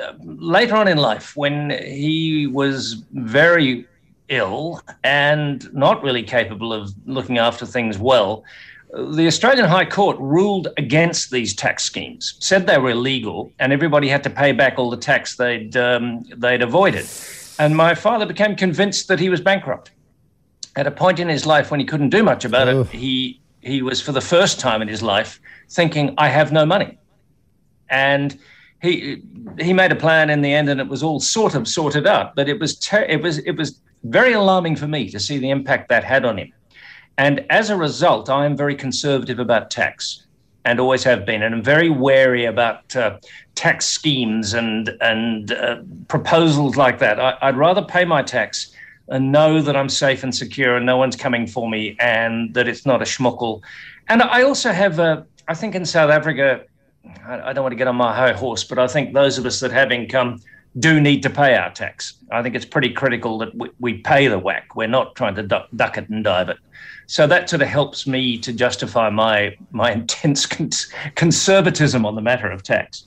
uh, 0.00 0.12
later 0.22 0.76
on 0.76 0.88
in 0.88 0.98
life, 0.98 1.36
when 1.36 1.70
he 1.70 2.46
was 2.46 3.02
very 3.12 3.86
ill 4.28 4.80
and 5.04 5.72
not 5.74 6.02
really 6.02 6.22
capable 6.22 6.72
of 6.72 6.92
looking 7.06 7.38
after 7.38 7.66
things 7.66 7.98
well, 7.98 8.44
the 8.92 9.26
Australian 9.26 9.66
High 9.66 9.86
Court 9.86 10.16
ruled 10.18 10.68
against 10.76 11.30
these 11.30 11.54
tax 11.54 11.82
schemes, 11.82 12.34
said 12.40 12.66
they 12.66 12.78
were 12.78 12.90
illegal, 12.90 13.50
and 13.58 13.72
everybody 13.72 14.08
had 14.08 14.22
to 14.24 14.30
pay 14.30 14.52
back 14.52 14.78
all 14.78 14.90
the 14.90 14.98
tax 14.98 15.36
they'd 15.36 15.76
um, 15.76 16.24
they'd 16.36 16.60
avoided. 16.60 17.06
And 17.58 17.74
my 17.76 17.94
father 17.94 18.26
became 18.26 18.54
convinced 18.54 19.08
that 19.08 19.18
he 19.18 19.28
was 19.28 19.40
bankrupt 19.40 19.92
at 20.76 20.86
a 20.86 20.90
point 20.90 21.18
in 21.18 21.28
his 21.28 21.46
life 21.46 21.70
when 21.70 21.80
he 21.80 21.86
couldn't 21.86 22.10
do 22.10 22.22
much 22.22 22.44
about 22.44 22.68
oh. 22.68 22.82
it, 22.82 22.88
he 22.88 23.40
he 23.60 23.82
was 23.82 24.00
for 24.00 24.12
the 24.12 24.20
first 24.20 24.58
time 24.58 24.82
in 24.82 24.88
his 24.88 25.02
life 25.02 25.40
thinking, 25.70 26.14
"I 26.18 26.28
have 26.28 26.52
no 26.52 26.66
money," 26.66 26.98
and 27.88 28.38
he 28.80 29.22
he 29.58 29.72
made 29.72 29.92
a 29.92 29.96
plan 29.96 30.30
in 30.30 30.42
the 30.42 30.52
end, 30.52 30.68
and 30.68 30.80
it 30.80 30.88
was 30.88 31.02
all 31.02 31.20
sort 31.20 31.54
of 31.54 31.68
sorted 31.68 32.06
out. 32.06 32.34
But 32.34 32.48
it 32.48 32.58
was 32.58 32.78
ter- 32.78 33.04
it 33.04 33.22
was 33.22 33.38
it 33.38 33.56
was 33.56 33.80
very 34.04 34.32
alarming 34.32 34.76
for 34.76 34.88
me 34.88 35.10
to 35.10 35.20
see 35.20 35.38
the 35.38 35.50
impact 35.50 35.88
that 35.88 36.04
had 36.04 36.24
on 36.24 36.38
him. 36.38 36.52
And 37.18 37.46
as 37.50 37.70
a 37.70 37.76
result, 37.76 38.28
I 38.28 38.46
am 38.46 38.56
very 38.56 38.74
conservative 38.74 39.38
about 39.38 39.70
tax, 39.70 40.26
and 40.64 40.80
always 40.80 41.04
have 41.04 41.24
been, 41.24 41.42
and 41.42 41.54
I'm 41.54 41.62
very 41.62 41.90
wary 41.90 42.46
about 42.46 42.96
uh, 42.96 43.18
tax 43.54 43.86
schemes 43.86 44.54
and 44.54 44.90
and 45.00 45.52
uh, 45.52 45.76
proposals 46.08 46.76
like 46.76 46.98
that. 46.98 47.20
I, 47.20 47.36
I'd 47.42 47.56
rather 47.56 47.82
pay 47.82 48.04
my 48.04 48.22
tax 48.22 48.71
and 49.08 49.32
know 49.32 49.60
that 49.60 49.76
I'm 49.76 49.88
safe 49.88 50.22
and 50.22 50.34
secure 50.34 50.76
and 50.76 50.86
no 50.86 50.96
one's 50.96 51.16
coming 51.16 51.46
for 51.46 51.68
me 51.68 51.96
and 52.00 52.54
that 52.54 52.68
it's 52.68 52.86
not 52.86 53.02
a 53.02 53.04
schmuckle. 53.04 53.62
And 54.08 54.22
I 54.22 54.42
also 54.42 54.72
have, 54.72 54.98
a, 54.98 55.26
I 55.48 55.54
think 55.54 55.74
in 55.74 55.84
South 55.84 56.10
Africa, 56.10 56.64
I, 57.26 57.52
don't 57.52 57.62
want 57.62 57.72
to 57.72 57.76
get 57.76 57.88
on 57.88 57.96
my 57.96 58.14
high 58.14 58.32
horse, 58.32 58.64
but 58.64 58.78
I 58.78 58.86
think 58.86 59.12
those 59.12 59.38
of 59.38 59.46
us 59.46 59.60
that 59.60 59.72
have 59.72 59.90
income 59.90 60.40
do 60.78 61.00
need 61.00 61.22
to 61.22 61.30
pay 61.30 61.54
our 61.56 61.70
tax. 61.70 62.14
I 62.30 62.42
think 62.42 62.54
it's 62.54 62.64
pretty 62.64 62.90
critical 62.90 63.38
that 63.38 63.54
we, 63.54 63.68
we 63.78 63.94
pay 63.98 64.28
the 64.28 64.38
whack. 64.38 64.74
We're 64.74 64.88
not 64.88 65.14
trying 65.14 65.34
to 65.34 65.42
duck, 65.42 65.68
duck, 65.76 65.98
it 65.98 66.08
and 66.08 66.24
dive 66.24 66.48
it. 66.48 66.58
So 67.06 67.26
that 67.26 67.50
sort 67.50 67.62
of 67.62 67.68
helps 67.68 68.06
me 68.06 68.38
to 68.38 68.52
justify 68.52 69.10
my 69.10 69.54
my 69.70 69.92
intense 70.00 70.46
cons- 70.46 70.90
conservatism 71.14 72.06
on 72.06 72.14
the 72.14 72.22
matter 72.22 72.50
of 72.50 72.62
tax. 72.62 73.04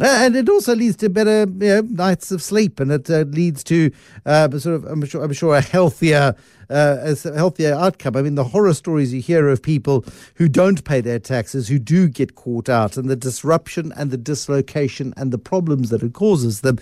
Uh, 0.00 0.06
and 0.06 0.36
it 0.36 0.48
also 0.48 0.74
leads 0.74 0.96
to 0.96 1.10
better 1.10 1.40
you 1.40 1.68
know, 1.68 1.80
nights 1.82 2.32
of 2.32 2.42
sleep, 2.42 2.80
and 2.80 2.90
it 2.90 3.10
uh, 3.10 3.20
leads 3.28 3.62
to 3.64 3.90
uh, 4.24 4.48
sort 4.58 4.76
of, 4.76 4.84
I'm 4.84 5.04
sure, 5.04 5.22
I'm 5.22 5.32
sure, 5.32 5.54
a 5.54 5.60
healthier 5.60 6.34
uh, 6.72 7.14
a 7.24 7.34
healthier 7.36 7.74
outcome. 7.74 8.16
I 8.16 8.22
mean, 8.22 8.34
the 8.34 8.44
horror 8.44 8.74
stories 8.74 9.12
you 9.12 9.20
hear 9.20 9.48
of 9.48 9.62
people 9.62 10.04
who 10.36 10.48
don't 10.48 10.84
pay 10.84 11.00
their 11.00 11.18
taxes, 11.18 11.68
who 11.68 11.78
do 11.78 12.08
get 12.08 12.34
caught 12.34 12.68
out, 12.68 12.96
and 12.96 13.08
the 13.08 13.16
disruption 13.16 13.92
and 13.96 14.10
the 14.10 14.16
dislocation 14.16 15.12
and 15.16 15.32
the 15.32 15.38
problems 15.38 15.90
that 15.90 16.02
it 16.02 16.12
causes 16.12 16.62
them 16.62 16.78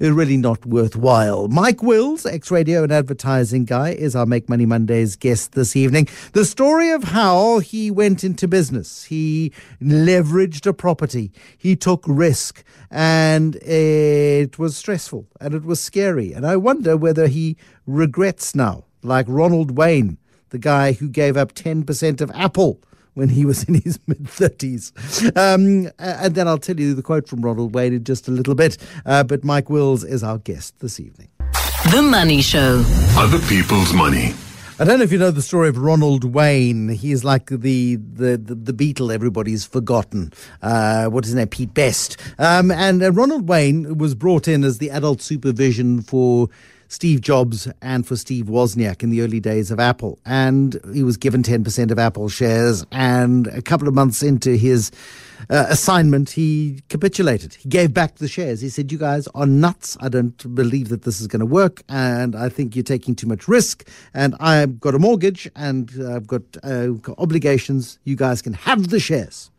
is 0.00 0.10
really 0.10 0.36
not 0.36 0.64
worthwhile. 0.64 1.48
Mike 1.48 1.82
Wills, 1.82 2.26
ex 2.26 2.50
radio 2.50 2.82
and 2.82 2.92
advertising 2.92 3.64
guy, 3.64 3.90
is 3.90 4.16
our 4.16 4.26
Make 4.26 4.48
Money 4.48 4.66
Mondays 4.66 5.16
guest 5.16 5.52
this 5.52 5.76
evening. 5.76 6.08
The 6.32 6.44
story 6.44 6.90
of 6.90 7.04
how 7.04 7.58
he 7.58 7.90
went 7.90 8.24
into 8.24 8.48
business, 8.48 9.04
he 9.04 9.52
leveraged 9.82 10.66
a 10.66 10.72
property, 10.72 11.32
he 11.56 11.76
took 11.76 12.02
risk, 12.06 12.64
and 12.90 13.56
it 13.56 14.58
was 14.58 14.76
stressful 14.76 15.26
and 15.40 15.54
it 15.54 15.64
was 15.64 15.80
scary. 15.80 16.32
And 16.32 16.46
I 16.46 16.56
wonder 16.56 16.96
whether 16.96 17.26
he 17.26 17.56
regrets 17.86 18.54
now, 18.54 18.84
like 19.04 19.26
Ronald 19.28 19.76
Wayne, 19.76 20.18
the 20.50 20.58
guy 20.58 20.92
who 20.92 21.08
gave 21.08 21.36
up 21.36 21.54
10% 21.54 22.20
of 22.20 22.30
Apple 22.34 22.80
when 23.14 23.28
he 23.28 23.44
was 23.44 23.64
in 23.64 23.74
his 23.74 23.98
mid 24.06 24.24
30s. 24.24 24.92
Um, 25.36 25.90
and 25.98 26.34
then 26.34 26.48
I'll 26.48 26.58
tell 26.58 26.78
you 26.78 26.94
the 26.94 27.02
quote 27.02 27.28
from 27.28 27.42
Ronald 27.42 27.74
Wayne 27.74 27.94
in 27.94 28.04
just 28.04 28.28
a 28.28 28.30
little 28.30 28.54
bit. 28.54 28.76
Uh, 29.06 29.22
but 29.24 29.44
Mike 29.44 29.70
Wills 29.70 30.04
is 30.04 30.22
our 30.22 30.38
guest 30.38 30.78
this 30.80 30.98
evening. 30.98 31.28
The 31.90 32.02
Money 32.02 32.42
Show. 32.42 32.82
Other 33.16 33.38
people's 33.46 33.92
money. 33.92 34.34
I 34.76 34.84
don't 34.84 34.98
know 34.98 35.04
if 35.04 35.12
you 35.12 35.18
know 35.18 35.30
the 35.30 35.40
story 35.40 35.68
of 35.68 35.78
Ronald 35.78 36.24
Wayne. 36.24 36.88
He's 36.88 37.22
like 37.22 37.46
the 37.46 37.94
the 37.94 38.36
the, 38.36 38.56
the 38.56 38.72
Beatle 38.72 39.14
everybody's 39.14 39.64
forgotten. 39.64 40.32
Uh, 40.62 41.06
what 41.06 41.24
is 41.24 41.28
his 41.28 41.36
name? 41.36 41.46
Pete 41.46 41.72
Best. 41.72 42.16
Um, 42.40 42.72
and 42.72 43.00
uh, 43.00 43.12
Ronald 43.12 43.48
Wayne 43.48 43.98
was 43.98 44.16
brought 44.16 44.48
in 44.48 44.64
as 44.64 44.78
the 44.78 44.90
adult 44.90 45.22
supervision 45.22 46.02
for 46.02 46.48
Steve 46.94 47.20
Jobs 47.20 47.66
and 47.82 48.06
for 48.06 48.14
Steve 48.14 48.44
Wozniak 48.46 49.02
in 49.02 49.10
the 49.10 49.20
early 49.20 49.40
days 49.40 49.72
of 49.72 49.80
Apple. 49.80 50.20
And 50.24 50.80
he 50.94 51.02
was 51.02 51.16
given 51.16 51.42
10% 51.42 51.90
of 51.90 51.98
Apple 51.98 52.28
shares. 52.28 52.86
And 52.92 53.48
a 53.48 53.60
couple 53.60 53.88
of 53.88 53.94
months 53.94 54.22
into 54.22 54.56
his 54.56 54.92
uh, 55.50 55.66
assignment, 55.68 56.30
he 56.30 56.84
capitulated. 56.88 57.54
He 57.54 57.68
gave 57.68 57.92
back 57.92 58.16
the 58.16 58.28
shares. 58.28 58.60
He 58.60 58.68
said, 58.68 58.92
You 58.92 58.98
guys 58.98 59.26
are 59.34 59.44
nuts. 59.44 59.96
I 60.00 60.08
don't 60.08 60.54
believe 60.54 60.88
that 60.90 61.02
this 61.02 61.20
is 61.20 61.26
going 61.26 61.40
to 61.40 61.46
work. 61.46 61.82
And 61.88 62.36
I 62.36 62.48
think 62.48 62.76
you're 62.76 62.84
taking 62.84 63.16
too 63.16 63.26
much 63.26 63.48
risk. 63.48 63.88
And 64.14 64.36
I've 64.38 64.78
got 64.78 64.94
a 64.94 65.00
mortgage 65.00 65.50
and 65.56 65.90
I've 66.08 66.28
got 66.28 66.42
uh, 66.62 66.90
obligations. 67.18 67.98
You 68.04 68.14
guys 68.14 68.40
can 68.40 68.52
have 68.52 68.88
the 68.90 69.00
shares. 69.00 69.50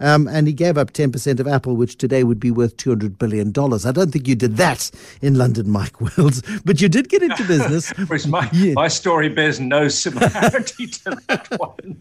Um, 0.00 0.26
and 0.28 0.46
he 0.46 0.52
gave 0.52 0.78
up 0.78 0.92
10% 0.92 1.40
of 1.40 1.46
Apple, 1.46 1.76
which 1.76 1.96
today 1.98 2.24
would 2.24 2.40
be 2.40 2.50
worth 2.50 2.76
$200 2.76 3.18
billion. 3.18 3.48
I 3.48 3.92
don't 3.92 4.10
think 4.10 4.26
you 4.26 4.34
did 4.34 4.56
that 4.56 4.90
in 5.20 5.36
London, 5.36 5.70
Mike 5.70 6.00
Wills, 6.00 6.42
but 6.64 6.80
you 6.80 6.88
did 6.88 7.08
get 7.08 7.22
into 7.22 7.44
business. 7.44 7.90
Whereas 8.06 8.26
my, 8.26 8.48
yeah. 8.52 8.74
my 8.74 8.88
story 8.88 9.28
bears 9.28 9.60
no 9.60 9.88
similarity 9.88 10.86
to 10.86 11.20
that 11.28 11.48
one. 11.58 12.00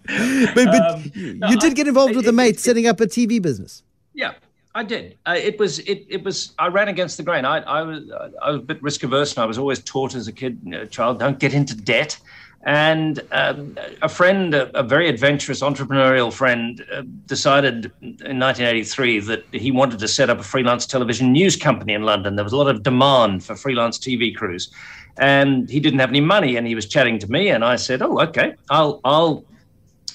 But, 0.56 0.65
but 0.65 0.91
um, 0.91 1.12
no, 1.15 1.50
you 1.50 1.58
did 1.58 1.75
get 1.75 1.88
involved 1.88 2.13
I, 2.13 2.18
with 2.18 2.27
a 2.27 2.32
mate 2.32 2.56
it, 2.56 2.60
setting 2.60 2.88
up 2.88 3.00
a 3.00 3.08
TV 3.08 3.41
business. 3.41 3.84
Yeah, 4.13 4.34
I 4.74 4.84
did. 4.84 5.18
Uh, 5.25 5.36
it 5.38 5.60
was 5.60 5.80
it 5.80 6.06
it 6.10 6.24
was. 6.24 6.53
I 6.58 6.68
ran 6.68 6.88
against 6.88 7.18
the 7.18 7.24
grain. 7.24 7.46
I 7.46 7.60
I 7.60 7.82
was 7.82 8.03
I 8.41 8.51
was 8.51 8.60
a 8.60 8.63
bit 8.63 8.82
risk 8.82 9.03
averse, 9.03 9.34
and 9.34 9.44
I 9.44 9.46
was 9.46 9.58
always 9.58 9.80
taught 9.80 10.15
as 10.15 10.27
a 10.27 10.32
kid, 10.32 10.60
you 10.63 10.72
know, 10.72 10.86
child, 10.86 11.20
don't 11.20 11.39
get 11.39 11.53
into 11.53 11.75
debt. 11.75 12.18
And 12.63 13.22
um, 13.32 13.77
a 14.03 14.10
friend, 14.10 14.53
a, 14.53 14.77
a, 14.77 14.84
very 14.84 15.10
adventurous 15.10 15.62
entrepreneurial 15.62 16.32
friend, 16.32 16.86
uh, 16.94 17.01
decided 17.25 17.86
in 18.01 18.39
1983 18.39 19.20
that 19.22 19.44
he 19.51 19.72
wanted 19.72 19.98
to 20.00 20.08
set 20.08 20.30
up 20.30 20.39
a 20.39 20.44
freelance 20.44 20.86
television 20.86 21.32
news 21.32 21.56
company 21.56 21.94
in 21.94 22.03
London. 22.03 22.36
There 22.36 22.44
was 22.44 22.53
a 22.53 22.58
lot 22.58 22.68
of 22.68 22.84
demand 22.84 23.44
for 23.44 23.56
freelance 23.56 23.98
TV 23.98 24.36
crews, 24.36 24.70
and 25.18 25.70
he 25.72 25.80
didn't 25.80 26.00
have 26.00 26.10
any 26.10 26.22
money. 26.22 26.56
And 26.56 26.68
he 26.68 26.75
was 26.75 26.86
chatting 26.86 27.18
to 27.20 27.32
me, 27.32 27.50
and 27.50 27.65
I 27.65 27.77
said, 27.77 28.03
"Oh, 28.03 28.20
okay, 28.22 28.53
I'll, 28.70 29.01
I'll." 29.03 29.44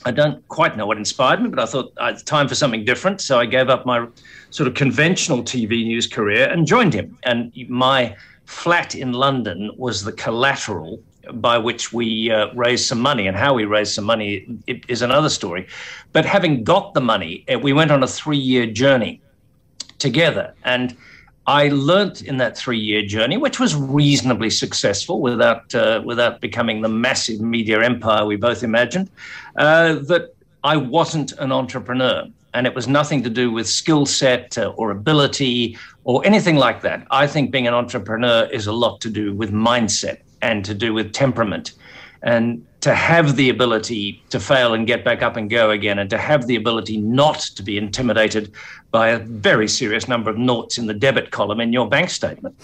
I 0.05 0.13
don't 0.13 0.47
quite 0.47 0.77
know 0.77 0.87
what 0.87 0.99
inspired 0.99 1.43
me, 1.43 1.49
but 1.49 1.59
I 1.59 1.67
thought 1.67 1.93
uh, 2.01 2.13
it's 2.15 2.23
time 2.23 2.47
for 2.47 2.55
something 2.55 2.85
different. 2.85 3.21
So 3.21 3.41
I 3.41 3.47
gave 3.47 3.69
up 3.69 3.85
my 3.87 4.07
sort 4.51 4.69
of 4.69 4.75
conventional 4.75 5.43
TV 5.43 5.85
news 5.85 6.07
career 6.07 6.49
and 6.49 6.65
joined 6.65 6.95
him. 6.95 7.19
And 7.25 7.53
my 7.69 8.15
flat 8.45 8.95
in 8.95 9.13
London 9.13 9.73
was 9.77 10.05
the 10.05 10.13
collateral 10.13 11.03
by 11.33 11.59
which 11.59 11.93
we 11.93 12.31
uh, 12.31 12.77
some 12.77 13.01
money 13.01 13.27
and 13.27 13.37
how 13.37 13.55
we 13.55 13.65
raised 13.65 13.95
some 13.95 14.05
money 14.05 14.47
is 14.67 15.03
another 15.03 15.29
story. 15.29 15.67
But 16.13 16.25
having 16.25 16.65
got 16.65 16.95
the 16.95 17.01
money, 17.01 17.45
uh, 17.53 17.59
we 17.59 17.73
went 17.73 17.91
on 17.91 18.03
a 18.03 18.07
three 18.07 18.39
year 18.39 18.67
journey 18.67 19.21
together. 19.99 20.55
And 20.65 20.97
I 21.47 21.69
learnt 21.69 22.23
in 22.23 22.39
that 22.39 22.57
three 22.57 22.79
year 22.79 23.03
journey, 23.03 23.37
which 23.37 23.61
was 23.61 23.75
reasonably 23.75 24.51
successful 24.51 25.21
without, 25.21 25.75
uh, 25.75 26.03
without 26.05 26.41
becoming 26.41 26.81
the 26.81 26.89
massive 26.89 27.41
media 27.41 27.83
empire 27.83 28.25
we 28.27 28.37
both 28.37 28.63
imagined, 28.63 29.11
uh, 29.57 29.95
that 29.95 30.35
I 30.65 30.77
wasn't 30.77 31.33
an 31.33 31.53
entrepreneur. 31.53 32.27
And 32.55 32.67
it 32.67 32.75
was 32.75 32.89
nothing 32.89 33.23
to 33.23 33.31
do 33.31 33.53
with 33.53 33.69
skill 33.69 34.07
set 34.07 34.57
uh, 34.59 34.73
or 34.77 34.91
ability 34.91 35.77
or 36.05 36.25
anything 36.25 36.57
like 36.57 36.81
that. 36.83 37.07
I 37.11 37.27
think 37.27 37.51
being 37.51 37.67
an 37.67 37.75
entrepreneur 37.75 38.49
is 38.51 38.67
a 38.67 38.73
lot 38.73 39.01
to 39.03 39.11
do 39.11 39.35
with 39.35 39.53
mindset 39.53 40.21
and 40.47 40.65
to 40.65 40.75
do 40.75 40.95
with 40.95 41.13
temperament. 41.13 41.73
And 42.23 42.65
to 42.81 42.95
have 42.95 43.37
the 43.37 43.51
ability 43.51 44.23
to 44.31 44.39
fail 44.39 44.73
and 44.75 44.87
get 44.87 45.05
back 45.05 45.21
up 45.23 45.37
and 45.37 45.51
go 45.51 45.71
again, 45.71 45.99
and 45.99 46.09
to 46.11 46.19
have 46.19 46.47
the 46.47 46.57
ability 46.57 46.97
not 46.99 47.41
to 47.57 47.63
be 47.63 47.77
intimidated 47.77 48.53
by 48.91 49.09
a 49.09 49.19
very 49.19 49.69
serious 49.69 50.07
number 50.09 50.31
of 50.31 50.39
noughts 50.39 50.79
in 50.79 50.87
the 50.87 50.95
debit 50.95 51.31
column 51.31 51.61
in 51.61 51.73
your 51.73 51.89
bank 51.89 52.11
statement. 52.11 52.55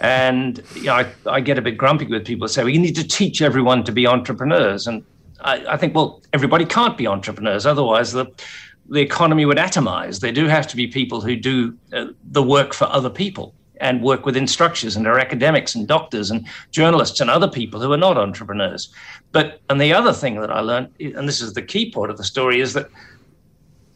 And 0.00 0.62
you 0.74 0.84
know, 0.84 0.94
I, 0.94 1.06
I 1.26 1.40
get 1.40 1.58
a 1.58 1.62
bit 1.62 1.76
grumpy 1.78 2.06
with 2.06 2.26
people 2.26 2.46
who 2.46 2.52
say, 2.52 2.62
well, 2.62 2.74
you 2.76 2.80
need 2.80 2.96
to 2.96 3.06
teach 3.06 3.40
everyone 3.40 3.84
to 3.84 3.92
be 3.92 4.06
entrepreneurs. 4.06 4.86
And 4.86 5.04
I, 5.40 5.74
I 5.74 5.76
think, 5.76 5.94
well, 5.94 6.20
everybody 6.32 6.64
can't 6.64 6.96
be 6.98 7.06
entrepreneurs. 7.06 7.66
Otherwise, 7.66 8.12
the, 8.12 8.26
the 8.88 9.00
economy 9.00 9.44
would 9.46 9.58
atomize. 9.58 10.20
There 10.20 10.32
do 10.32 10.46
have 10.46 10.66
to 10.68 10.76
be 10.76 10.86
people 10.86 11.20
who 11.20 11.36
do 11.36 11.76
uh, 11.92 12.06
the 12.32 12.42
work 12.42 12.74
for 12.74 12.86
other 12.86 13.10
people 13.10 13.54
and 13.80 14.02
work 14.02 14.26
with 14.26 14.36
instructors 14.36 14.96
and 14.96 15.06
are 15.06 15.18
academics 15.18 15.74
and 15.74 15.86
doctors 15.86 16.30
and 16.30 16.46
journalists 16.70 17.20
and 17.20 17.30
other 17.30 17.48
people 17.48 17.80
who 17.80 17.92
are 17.92 17.98
not 17.98 18.18
entrepreneurs. 18.18 18.92
But 19.32 19.60
and 19.70 19.80
the 19.80 19.92
other 19.92 20.12
thing 20.12 20.40
that 20.40 20.50
I 20.50 20.60
learned, 20.60 20.88
and 21.00 21.28
this 21.28 21.40
is 21.40 21.52
the 21.52 21.62
key 21.62 21.90
part 21.90 22.10
of 22.10 22.16
the 22.16 22.24
story, 22.24 22.60
is 22.60 22.72
that 22.74 22.88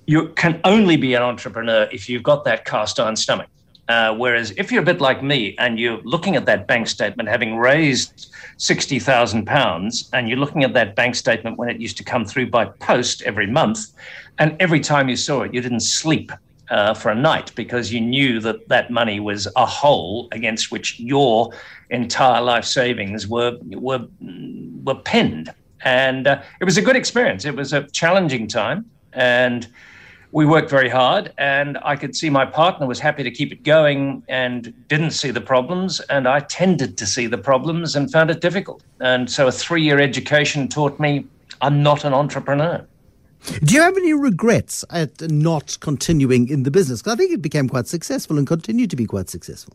you 0.06 0.28
can 0.30 0.60
only 0.64 0.96
be 0.96 1.14
an 1.14 1.22
entrepreneur 1.22 1.88
if 1.92 2.08
you've 2.08 2.22
got 2.22 2.44
that 2.44 2.64
cast 2.64 2.98
iron 2.98 3.16
stomach. 3.16 3.48
Uh, 3.88 4.14
whereas 4.14 4.52
if 4.56 4.70
you're 4.70 4.82
a 4.82 4.84
bit 4.84 5.00
like 5.00 5.22
me 5.22 5.56
and 5.58 5.78
you're 5.78 6.00
looking 6.02 6.36
at 6.36 6.46
that 6.46 6.66
bank 6.66 6.86
statement 6.86 7.28
having 7.28 7.56
raised 7.56 8.32
sixty 8.56 8.98
thousand 8.98 9.44
pounds, 9.44 10.08
and 10.12 10.28
you're 10.28 10.38
looking 10.38 10.64
at 10.64 10.72
that 10.72 10.94
bank 10.94 11.14
statement 11.14 11.58
when 11.58 11.68
it 11.68 11.80
used 11.80 11.96
to 11.96 12.04
come 12.04 12.24
through 12.24 12.48
by 12.48 12.64
post 12.64 13.22
every 13.22 13.46
month, 13.46 13.80
and 14.38 14.56
every 14.60 14.80
time 14.80 15.08
you 15.08 15.16
saw 15.16 15.42
it, 15.42 15.52
you 15.52 15.60
didn't 15.60 15.80
sleep 15.80 16.30
uh, 16.71 16.95
for 16.95 17.11
a 17.11 17.14
night 17.14 17.52
because 17.54 17.92
you 17.92 18.00
knew 18.00 18.40
that 18.40 18.69
that 18.69 18.90
money 18.90 19.21
was 19.21 19.49
a 19.57 19.66
hole 19.66 20.28
against 20.33 20.71
which 20.71 20.99
your 20.99 21.52
entire 21.90 22.40
life 22.40 22.64
savings 22.64 23.26
were 23.26 23.59
were 23.71 24.07
were 24.85 24.95
pinned. 24.95 25.52
And 25.85 26.26
uh, 26.26 26.42
it 26.61 26.64
was 26.64 26.76
a 26.76 26.83
good 26.83 26.97
experience. 26.97 27.45
It 27.45 27.57
was 27.57 27.73
a 27.73 27.83
challenging 27.88 28.47
time, 28.47 28.85
and 29.12 29.66
we 30.31 30.47
worked 30.47 30.71
very 30.71 30.88
hard. 30.88 31.33
And 31.38 31.78
I 31.83 31.97
could 31.97 32.16
see 32.16 32.31
my 32.31 32.47
partner 32.47 32.87
was 32.87 32.99
happy 32.99 33.23
to 33.23 33.31
keep 33.31 33.52
it 33.52 33.62
going 33.64 34.23
and 34.28 34.73
didn't 34.88 35.11
see 35.11 35.31
the 35.31 35.40
problems. 35.40 36.00
And 36.09 36.26
I 36.26 36.40
tended 36.40 36.97
to 36.99 37.07
see 37.07 37.26
the 37.26 37.38
problems 37.38 37.97
and 37.97 38.11
found 38.11 38.31
it 38.31 38.40
difficult. 38.40 38.83
And 39.00 39.31
so 39.31 39.47
a 39.47 39.52
three-year 39.52 40.00
education 40.00 40.69
taught 40.69 40.99
me 40.99 41.26
I'm 41.61 41.83
not 41.83 42.04
an 42.04 42.12
entrepreneur. 42.12 42.85
Do 43.64 43.75
you 43.75 43.80
have 43.80 43.96
any 43.96 44.14
regrets 44.14 44.84
at 44.90 45.20
not 45.30 45.78
continuing 45.80 46.49
in 46.49 46.62
the 46.62 46.70
business? 46.70 47.00
Because 47.00 47.14
I 47.14 47.16
think 47.16 47.32
it 47.32 47.42
became 47.42 47.68
quite 47.68 47.87
successful 47.87 48.38
and 48.38 48.46
continued 48.46 48.90
to 48.90 48.96
be 48.96 49.06
quite 49.06 49.28
successful. 49.28 49.75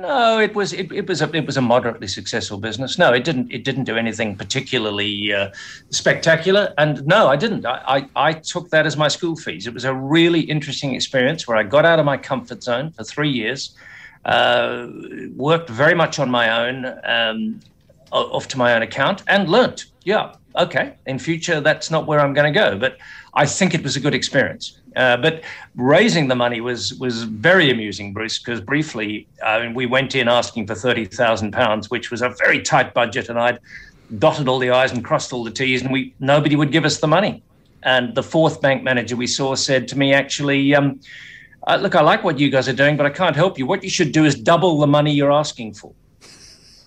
No, 0.00 0.38
it 0.38 0.54
was 0.54 0.72
it, 0.72 0.92
it 0.92 1.08
was 1.08 1.22
a 1.22 1.36
it 1.36 1.44
was 1.44 1.56
a 1.56 1.60
moderately 1.60 2.06
successful 2.06 2.58
business. 2.58 2.98
No, 2.98 3.12
it 3.12 3.24
didn't 3.24 3.50
it 3.50 3.64
didn't 3.64 3.84
do 3.84 3.96
anything 3.96 4.36
particularly 4.36 5.32
uh, 5.32 5.50
spectacular. 5.90 6.72
And 6.78 7.04
no, 7.06 7.28
I 7.28 7.36
didn't. 7.36 7.66
I, 7.66 7.82
I, 8.14 8.28
I 8.28 8.32
took 8.34 8.70
that 8.70 8.86
as 8.86 8.96
my 8.96 9.08
school 9.08 9.34
fees. 9.34 9.66
It 9.66 9.74
was 9.74 9.84
a 9.84 9.94
really 9.94 10.40
interesting 10.40 10.94
experience 10.94 11.48
where 11.48 11.56
I 11.56 11.64
got 11.64 11.84
out 11.84 11.98
of 11.98 12.04
my 12.04 12.16
comfort 12.16 12.62
zone 12.62 12.92
for 12.92 13.02
three 13.02 13.30
years, 13.30 13.74
uh, 14.24 14.86
worked 15.34 15.68
very 15.68 15.94
much 15.94 16.20
on 16.20 16.30
my 16.30 16.68
own, 16.68 16.86
um, 17.04 17.60
off 18.12 18.46
to 18.48 18.58
my 18.58 18.74
own 18.74 18.82
account, 18.82 19.22
and 19.26 19.48
learnt. 19.48 19.86
Yeah, 20.08 20.32
okay, 20.56 20.94
in 21.04 21.18
future, 21.18 21.60
that's 21.60 21.90
not 21.90 22.06
where 22.06 22.20
I'm 22.20 22.32
going 22.32 22.50
to 22.50 22.58
go. 22.58 22.78
But 22.78 22.96
I 23.34 23.44
think 23.44 23.74
it 23.74 23.82
was 23.82 23.94
a 23.94 24.00
good 24.00 24.14
experience. 24.14 24.80
Uh, 24.96 25.18
but 25.18 25.42
raising 25.76 26.28
the 26.28 26.34
money 26.34 26.62
was 26.62 26.94
was 26.94 27.24
very 27.24 27.70
amusing, 27.70 28.14
Bruce, 28.14 28.38
because 28.38 28.62
briefly 28.62 29.28
I 29.44 29.60
mean, 29.60 29.74
we 29.74 29.84
went 29.84 30.14
in 30.14 30.26
asking 30.26 30.66
for 30.66 30.74
thirty 30.74 31.04
thousand 31.04 31.52
pounds, 31.52 31.90
which 31.90 32.10
was 32.10 32.22
a 32.22 32.30
very 32.42 32.62
tight 32.62 32.94
budget, 32.94 33.28
and 33.28 33.38
I'd 33.38 33.58
dotted 34.18 34.48
all 34.48 34.58
the 34.58 34.70
i's 34.70 34.92
and 34.92 35.04
crossed 35.04 35.34
all 35.34 35.44
the 35.44 35.50
t's, 35.50 35.82
and 35.82 35.92
we 35.92 36.14
nobody 36.20 36.56
would 36.56 36.72
give 36.72 36.86
us 36.86 37.00
the 37.00 37.10
money. 37.18 37.42
And 37.82 38.14
the 38.14 38.22
fourth 38.22 38.62
bank 38.62 38.82
manager 38.82 39.14
we 39.14 39.26
saw 39.26 39.54
said 39.56 39.88
to 39.88 39.98
me, 39.98 40.14
actually, 40.14 40.74
um, 40.74 41.00
uh, 41.66 41.76
look, 41.82 41.94
I 41.94 42.00
like 42.00 42.24
what 42.24 42.38
you 42.38 42.48
guys 42.48 42.66
are 42.66 42.78
doing, 42.84 42.96
but 42.96 43.04
I 43.04 43.10
can't 43.10 43.36
help 43.36 43.58
you. 43.58 43.66
What 43.66 43.84
you 43.84 43.90
should 43.90 44.12
do 44.12 44.24
is 44.24 44.34
double 44.34 44.78
the 44.78 44.86
money 44.86 45.12
you're 45.12 45.36
asking 45.44 45.74
for. 45.74 45.92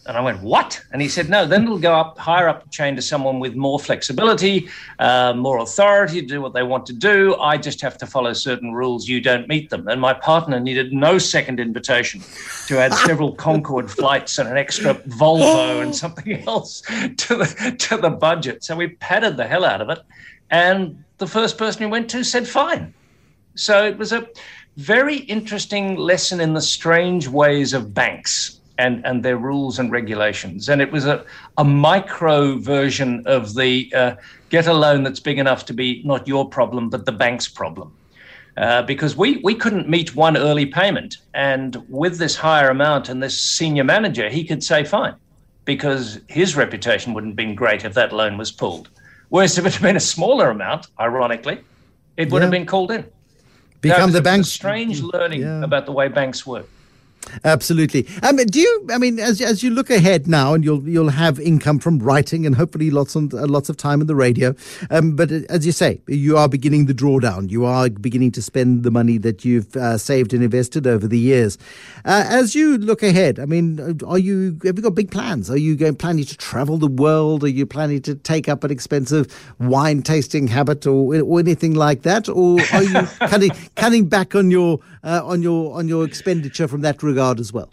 And 0.08 0.18
I 0.18 0.22
went, 0.22 0.42
What? 0.42 0.84
And 0.92 1.02
he 1.02 1.08
said, 1.08 1.30
No, 1.30 1.46
then 1.46 1.64
it'll 1.64 1.78
go 1.78 1.94
up 1.94 2.18
higher 2.18 2.50
up 2.50 2.64
the 2.64 2.70
chain 2.70 2.96
to 2.96 3.02
someone 3.04 3.40
with 3.40 3.56
more 3.56 3.80
flexibility, 3.80 4.68
uh, 4.98 5.34
more 5.34 5.60
authority 5.60 6.22
to 6.22 6.28
do 6.28 6.42
what 6.42 6.54
they 6.54 6.64
want 6.64 6.88
to 6.88 6.94
do. 6.94 7.36
I 7.36 7.58
just 7.58 7.82
have 7.82 8.00
to 8.00 8.08
follow 8.08 8.34
certain 8.34 8.74
rules. 8.74 9.08
You 9.08 9.22
don't 9.22 9.48
meet 9.48 9.70
them. 9.70 9.88
And 9.88 10.02
my 10.02 10.14
partner 10.14 10.60
needed 10.60 10.92
no 10.92 11.20
second 11.20 11.60
invitation 11.60 12.22
to 12.66 12.80
add 12.80 12.94
several 12.94 13.36
Concorde 13.42 13.92
flights 13.92 14.40
and 14.40 14.50
an 14.50 14.58
extra 14.58 14.96
Volvo 14.96 15.84
and 15.84 15.96
something 15.96 16.48
else 16.48 16.82
to 17.18 17.36
the, 17.36 17.76
to 17.78 17.98
the 17.98 18.10
budget. 18.10 18.64
So 18.64 18.76
we 18.76 18.88
padded 18.88 19.38
the 19.38 19.46
hell 19.46 19.64
out 19.64 19.82
of 19.82 19.90
it. 19.90 20.00
And 20.50 21.04
the 21.20 21.28
first 21.28 21.60
person 21.60 21.86
we 21.86 21.92
went 21.92 22.10
to 22.10 22.24
said, 22.24 22.48
Fine. 22.48 22.96
So 23.54 23.86
it 23.86 24.00
was 24.00 24.14
a 24.14 24.28
very 24.78 25.18
interesting 25.18 25.96
lesson 25.96 26.40
in 26.40 26.54
the 26.54 26.62
strange 26.62 27.28
ways 27.28 27.74
of 27.74 27.94
banks 27.94 28.61
and, 28.82 29.06
and 29.06 29.24
their 29.24 29.38
rules 29.38 29.80
and 29.80 29.92
regulations. 29.92 30.70
And 30.70 30.82
it 30.82 30.92
was 30.92 31.06
a, 31.06 31.24
a 31.58 31.64
micro 31.64 32.58
version 32.58 33.24
of 33.28 33.54
the 33.54 33.94
uh, 33.94 34.16
get 34.50 34.68
a 34.68 34.74
loan 34.74 35.04
that's 35.04 35.20
big 35.20 35.38
enough 35.38 35.66
to 35.66 35.74
be 35.74 36.02
not 36.04 36.28
your 36.28 36.50
problem, 36.50 36.90
but 36.90 37.06
the 37.06 37.12
bank's 37.12 37.48
problem. 37.48 37.94
Uh, 38.58 38.82
because 38.82 39.16
we, 39.16 39.38
we 39.44 39.56
couldn't 39.56 39.88
meet 39.88 40.16
one 40.16 40.36
early 40.36 40.66
payment. 40.66 41.18
And 41.34 41.78
with 41.88 42.18
this 42.18 42.36
higher 42.36 42.70
amount 42.70 43.08
and 43.08 43.24
this 43.24 43.40
senior 43.40 43.86
manager, 43.86 44.30
he 44.30 44.44
could 44.44 44.64
say 44.64 44.84
fine, 44.84 45.16
because 45.64 46.20
his 46.28 46.56
reputation 46.56 47.14
wouldn't 47.14 47.32
have 47.32 47.38
been 47.38 47.56
great 47.56 47.86
if 47.86 47.94
that 47.94 48.12
loan 48.12 48.38
was 48.38 48.52
pulled. 48.52 48.90
Whereas 49.30 49.58
if 49.58 49.66
it 49.66 49.74
had 49.74 49.82
been 49.82 49.96
a 49.96 50.02
smaller 50.16 50.50
amount, 50.50 50.88
ironically, 51.00 51.60
it 52.18 52.30
would 52.32 52.40
yeah. 52.40 52.46
have 52.48 52.52
been 52.52 52.66
called 52.66 52.92
in. 52.92 53.06
Become 53.80 54.12
the 54.12 54.22
bank's 54.22 54.50
strange 54.50 55.02
learning 55.02 55.42
yeah. 55.42 55.64
about 55.64 55.86
the 55.86 55.94
way 55.94 56.08
banks 56.10 56.46
work. 56.46 56.68
Absolutely. 57.44 58.08
Um, 58.24 58.38
do 58.38 58.60
you? 58.60 58.88
I 58.92 58.98
mean, 58.98 59.20
as 59.20 59.42
as 59.42 59.64
you 59.64 59.70
look 59.70 59.90
ahead 59.90 60.28
now, 60.28 60.54
and 60.54 60.64
you'll 60.64 60.88
you'll 60.88 61.10
have 61.10 61.40
income 61.40 61.80
from 61.80 62.00
writing, 62.00 62.46
and 62.46 62.56
hopefully 62.56 62.92
lots 62.92 63.16
of 63.16 63.34
uh, 63.34 63.46
lots 63.48 63.70
of 63.70 63.78
time 63.78 64.02
in 64.02 64.08
the 64.08 64.16
radio. 64.16 64.54
Um, 64.90 65.16
but 65.16 65.32
uh, 65.32 65.42
as 65.50 65.66
you 65.66 65.72
say, 65.72 66.02
you 66.08 66.38
are 66.38 66.50
beginning 66.50 66.86
the 66.86 66.94
drawdown. 66.94 67.50
You 67.50 67.66
are 67.66 67.90
beginning 67.90 68.32
to 68.34 68.42
spend 68.42 68.84
the 68.84 68.92
money 68.92 69.18
that 69.20 69.46
you've 69.46 69.76
uh, 69.76 69.98
saved 69.98 70.34
and 70.34 70.44
invested 70.44 70.88
over 70.88 71.08
the 71.08 71.20
years. 71.20 71.58
Uh, 72.06 72.26
as 72.28 72.56
you 72.56 72.78
look 72.78 73.04
ahead, 73.04 73.40
I 73.40 73.46
mean, 73.46 73.80
are 74.06 74.20
you 74.20 74.60
have 74.64 74.78
you 74.78 74.84
got 74.84 74.96
big 74.96 75.12
plans? 75.12 75.50
Are 75.50 75.58
you 75.58 75.76
going 75.76 75.96
planning 75.96 76.26
to 76.26 76.38
travel 76.38 76.78
the 76.78 76.88
world? 76.88 77.44
Are 77.44 77.50
you 77.50 77.66
planning 77.66 78.02
to 78.04 78.16
take 78.16 78.50
up 78.50 78.64
an 78.64 78.72
expensive 78.72 79.28
wine 79.60 80.02
tasting 80.02 80.48
habit 80.48 80.86
or 80.86 81.22
or 81.22 81.40
anything 81.40 81.76
like 81.76 82.02
that? 82.02 82.28
Or 82.28 82.60
are 82.74 82.84
you 82.84 83.02
cutting 83.20 83.52
cutting 83.76 84.08
back 84.10 84.36
on 84.36 84.52
your 84.52 84.80
uh, 85.04 85.22
on 85.24 85.42
your 85.42 85.78
on 85.78 85.88
your 85.88 86.04
expenditure 86.04 86.68
from 86.68 86.82
that? 86.82 86.98
Regard 87.12 87.40
as 87.40 87.54
well? 87.54 87.70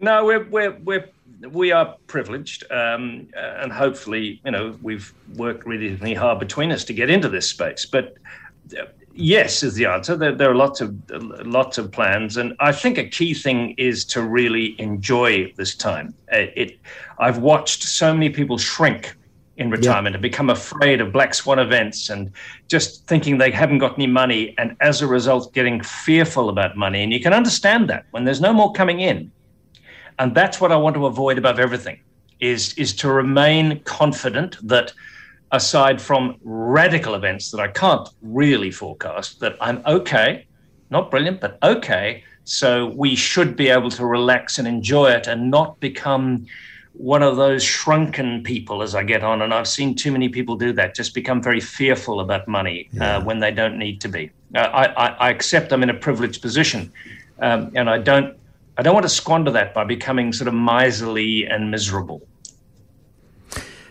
No, 0.00 0.24
we're 0.24 0.44
we're 0.44 0.76
we're 0.84 1.08
we 1.50 1.72
are 1.72 1.96
privileged, 2.06 2.64
um, 2.70 3.28
and 3.36 3.72
hopefully, 3.72 4.40
you 4.44 4.50
know, 4.50 4.76
we've 4.82 5.12
worked 5.36 5.66
really 5.66 6.14
hard 6.14 6.38
between 6.38 6.72
us 6.72 6.84
to 6.84 6.92
get 6.92 7.10
into 7.10 7.28
this 7.28 7.48
space. 7.48 7.86
But 7.86 8.16
uh, 8.78 8.84
yes, 9.14 9.62
is 9.62 9.74
the 9.74 9.86
answer. 9.86 10.16
There, 10.16 10.34
there, 10.34 10.50
are 10.50 10.54
lots 10.54 10.80
of 10.80 10.96
lots 11.10 11.78
of 11.78 11.90
plans, 11.92 12.36
and 12.36 12.54
I 12.60 12.72
think 12.72 12.98
a 12.98 13.08
key 13.08 13.34
thing 13.34 13.74
is 13.78 14.04
to 14.06 14.22
really 14.22 14.78
enjoy 14.80 15.52
this 15.56 15.74
time. 15.74 16.14
It, 16.32 16.48
uh, 16.48 16.52
it 16.56 16.78
I've 17.18 17.38
watched 17.38 17.82
so 17.84 18.12
many 18.12 18.30
people 18.30 18.58
shrink 18.58 19.14
in 19.56 19.70
retirement 19.70 20.12
yeah. 20.12 20.16
and 20.16 20.22
become 20.22 20.50
afraid 20.50 21.00
of 21.00 21.12
black 21.12 21.32
swan 21.34 21.58
events 21.58 22.10
and 22.10 22.30
just 22.68 23.06
thinking 23.06 23.38
they 23.38 23.50
haven't 23.50 23.78
got 23.78 23.94
any 23.94 24.06
money. 24.06 24.54
And 24.58 24.76
as 24.80 25.00
a 25.00 25.06
result 25.06 25.52
getting 25.54 25.82
fearful 25.82 26.48
about 26.48 26.76
money. 26.76 27.02
And 27.02 27.12
you 27.12 27.20
can 27.20 27.32
understand 27.32 27.88
that 27.90 28.06
when 28.10 28.24
there's 28.24 28.40
no 28.40 28.52
more 28.52 28.72
coming 28.72 29.00
in. 29.00 29.30
And 30.18 30.34
that's 30.34 30.60
what 30.60 30.70
i 30.70 30.76
want 30.76 30.94
to 30.94 31.06
avoid 31.06 31.38
above 31.38 31.58
everything 31.58 32.00
is 32.38 32.72
is 32.74 32.94
to 32.94 33.10
remain 33.10 33.80
confident 33.80 34.56
that 34.62 34.92
aside 35.50 36.00
from 36.00 36.36
radical 36.44 37.14
events 37.14 37.50
that 37.50 37.60
i 37.60 37.66
can't 37.66 38.08
really 38.22 38.70
forecast 38.70 39.40
that 39.40 39.56
i'm 39.60 39.82
okay 39.86 40.46
not 40.94 41.10
brilliant 41.10 41.40
but 41.40 41.58
okay. 41.62 42.22
So 42.44 42.92
we 42.94 43.16
should 43.16 43.56
be 43.56 43.68
able 43.68 43.90
to 43.90 44.06
relax 44.06 44.58
and 44.58 44.68
enjoy 44.68 45.10
it 45.10 45.26
and 45.26 45.50
not 45.50 45.80
become 45.80 46.46
one 46.94 47.24
of 47.24 47.36
those 47.36 47.62
shrunken 47.62 48.42
people 48.44 48.80
as 48.80 48.94
I 48.94 49.02
get 49.02 49.22
on, 49.22 49.42
and 49.42 49.52
I've 49.52 49.68
seen 49.68 49.94
too 49.94 50.12
many 50.12 50.28
people 50.28 50.56
do 50.56 50.72
that. 50.74 50.94
Just 50.94 51.12
become 51.12 51.42
very 51.42 51.60
fearful 51.60 52.20
about 52.20 52.46
money 52.46 52.88
uh, 52.94 52.96
yeah. 52.96 53.16
uh, 53.16 53.24
when 53.24 53.40
they 53.40 53.50
don't 53.50 53.78
need 53.78 54.00
to 54.02 54.08
be. 54.08 54.30
Uh, 54.54 54.60
I, 54.60 54.84
I, 54.84 55.08
I, 55.08 55.30
accept 55.30 55.72
I'm 55.72 55.82
in 55.82 55.90
a 55.90 55.94
privileged 55.94 56.40
position, 56.40 56.92
um, 57.40 57.72
and 57.74 57.90
I 57.90 57.98
don't 57.98 58.36
I 58.78 58.82
don't 58.82 58.94
want 58.94 59.04
to 59.04 59.10
squander 59.10 59.50
that 59.50 59.74
by 59.74 59.84
becoming 59.84 60.32
sort 60.32 60.46
of 60.46 60.54
miserly 60.54 61.46
and 61.46 61.70
miserable. 61.70 62.22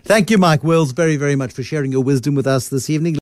Thank 0.06 0.30
you, 0.30 0.38
Mike 0.38 0.64
Wills, 0.64 0.94
very 0.94 1.18
very 1.18 1.36
much 1.36 1.52
for 1.52 1.64
sharing 1.64 1.92
your 1.92 2.04
wisdom 2.04 2.36
with 2.36 2.48
us 2.48 2.70
this 2.70 2.90
evening. 2.90 3.12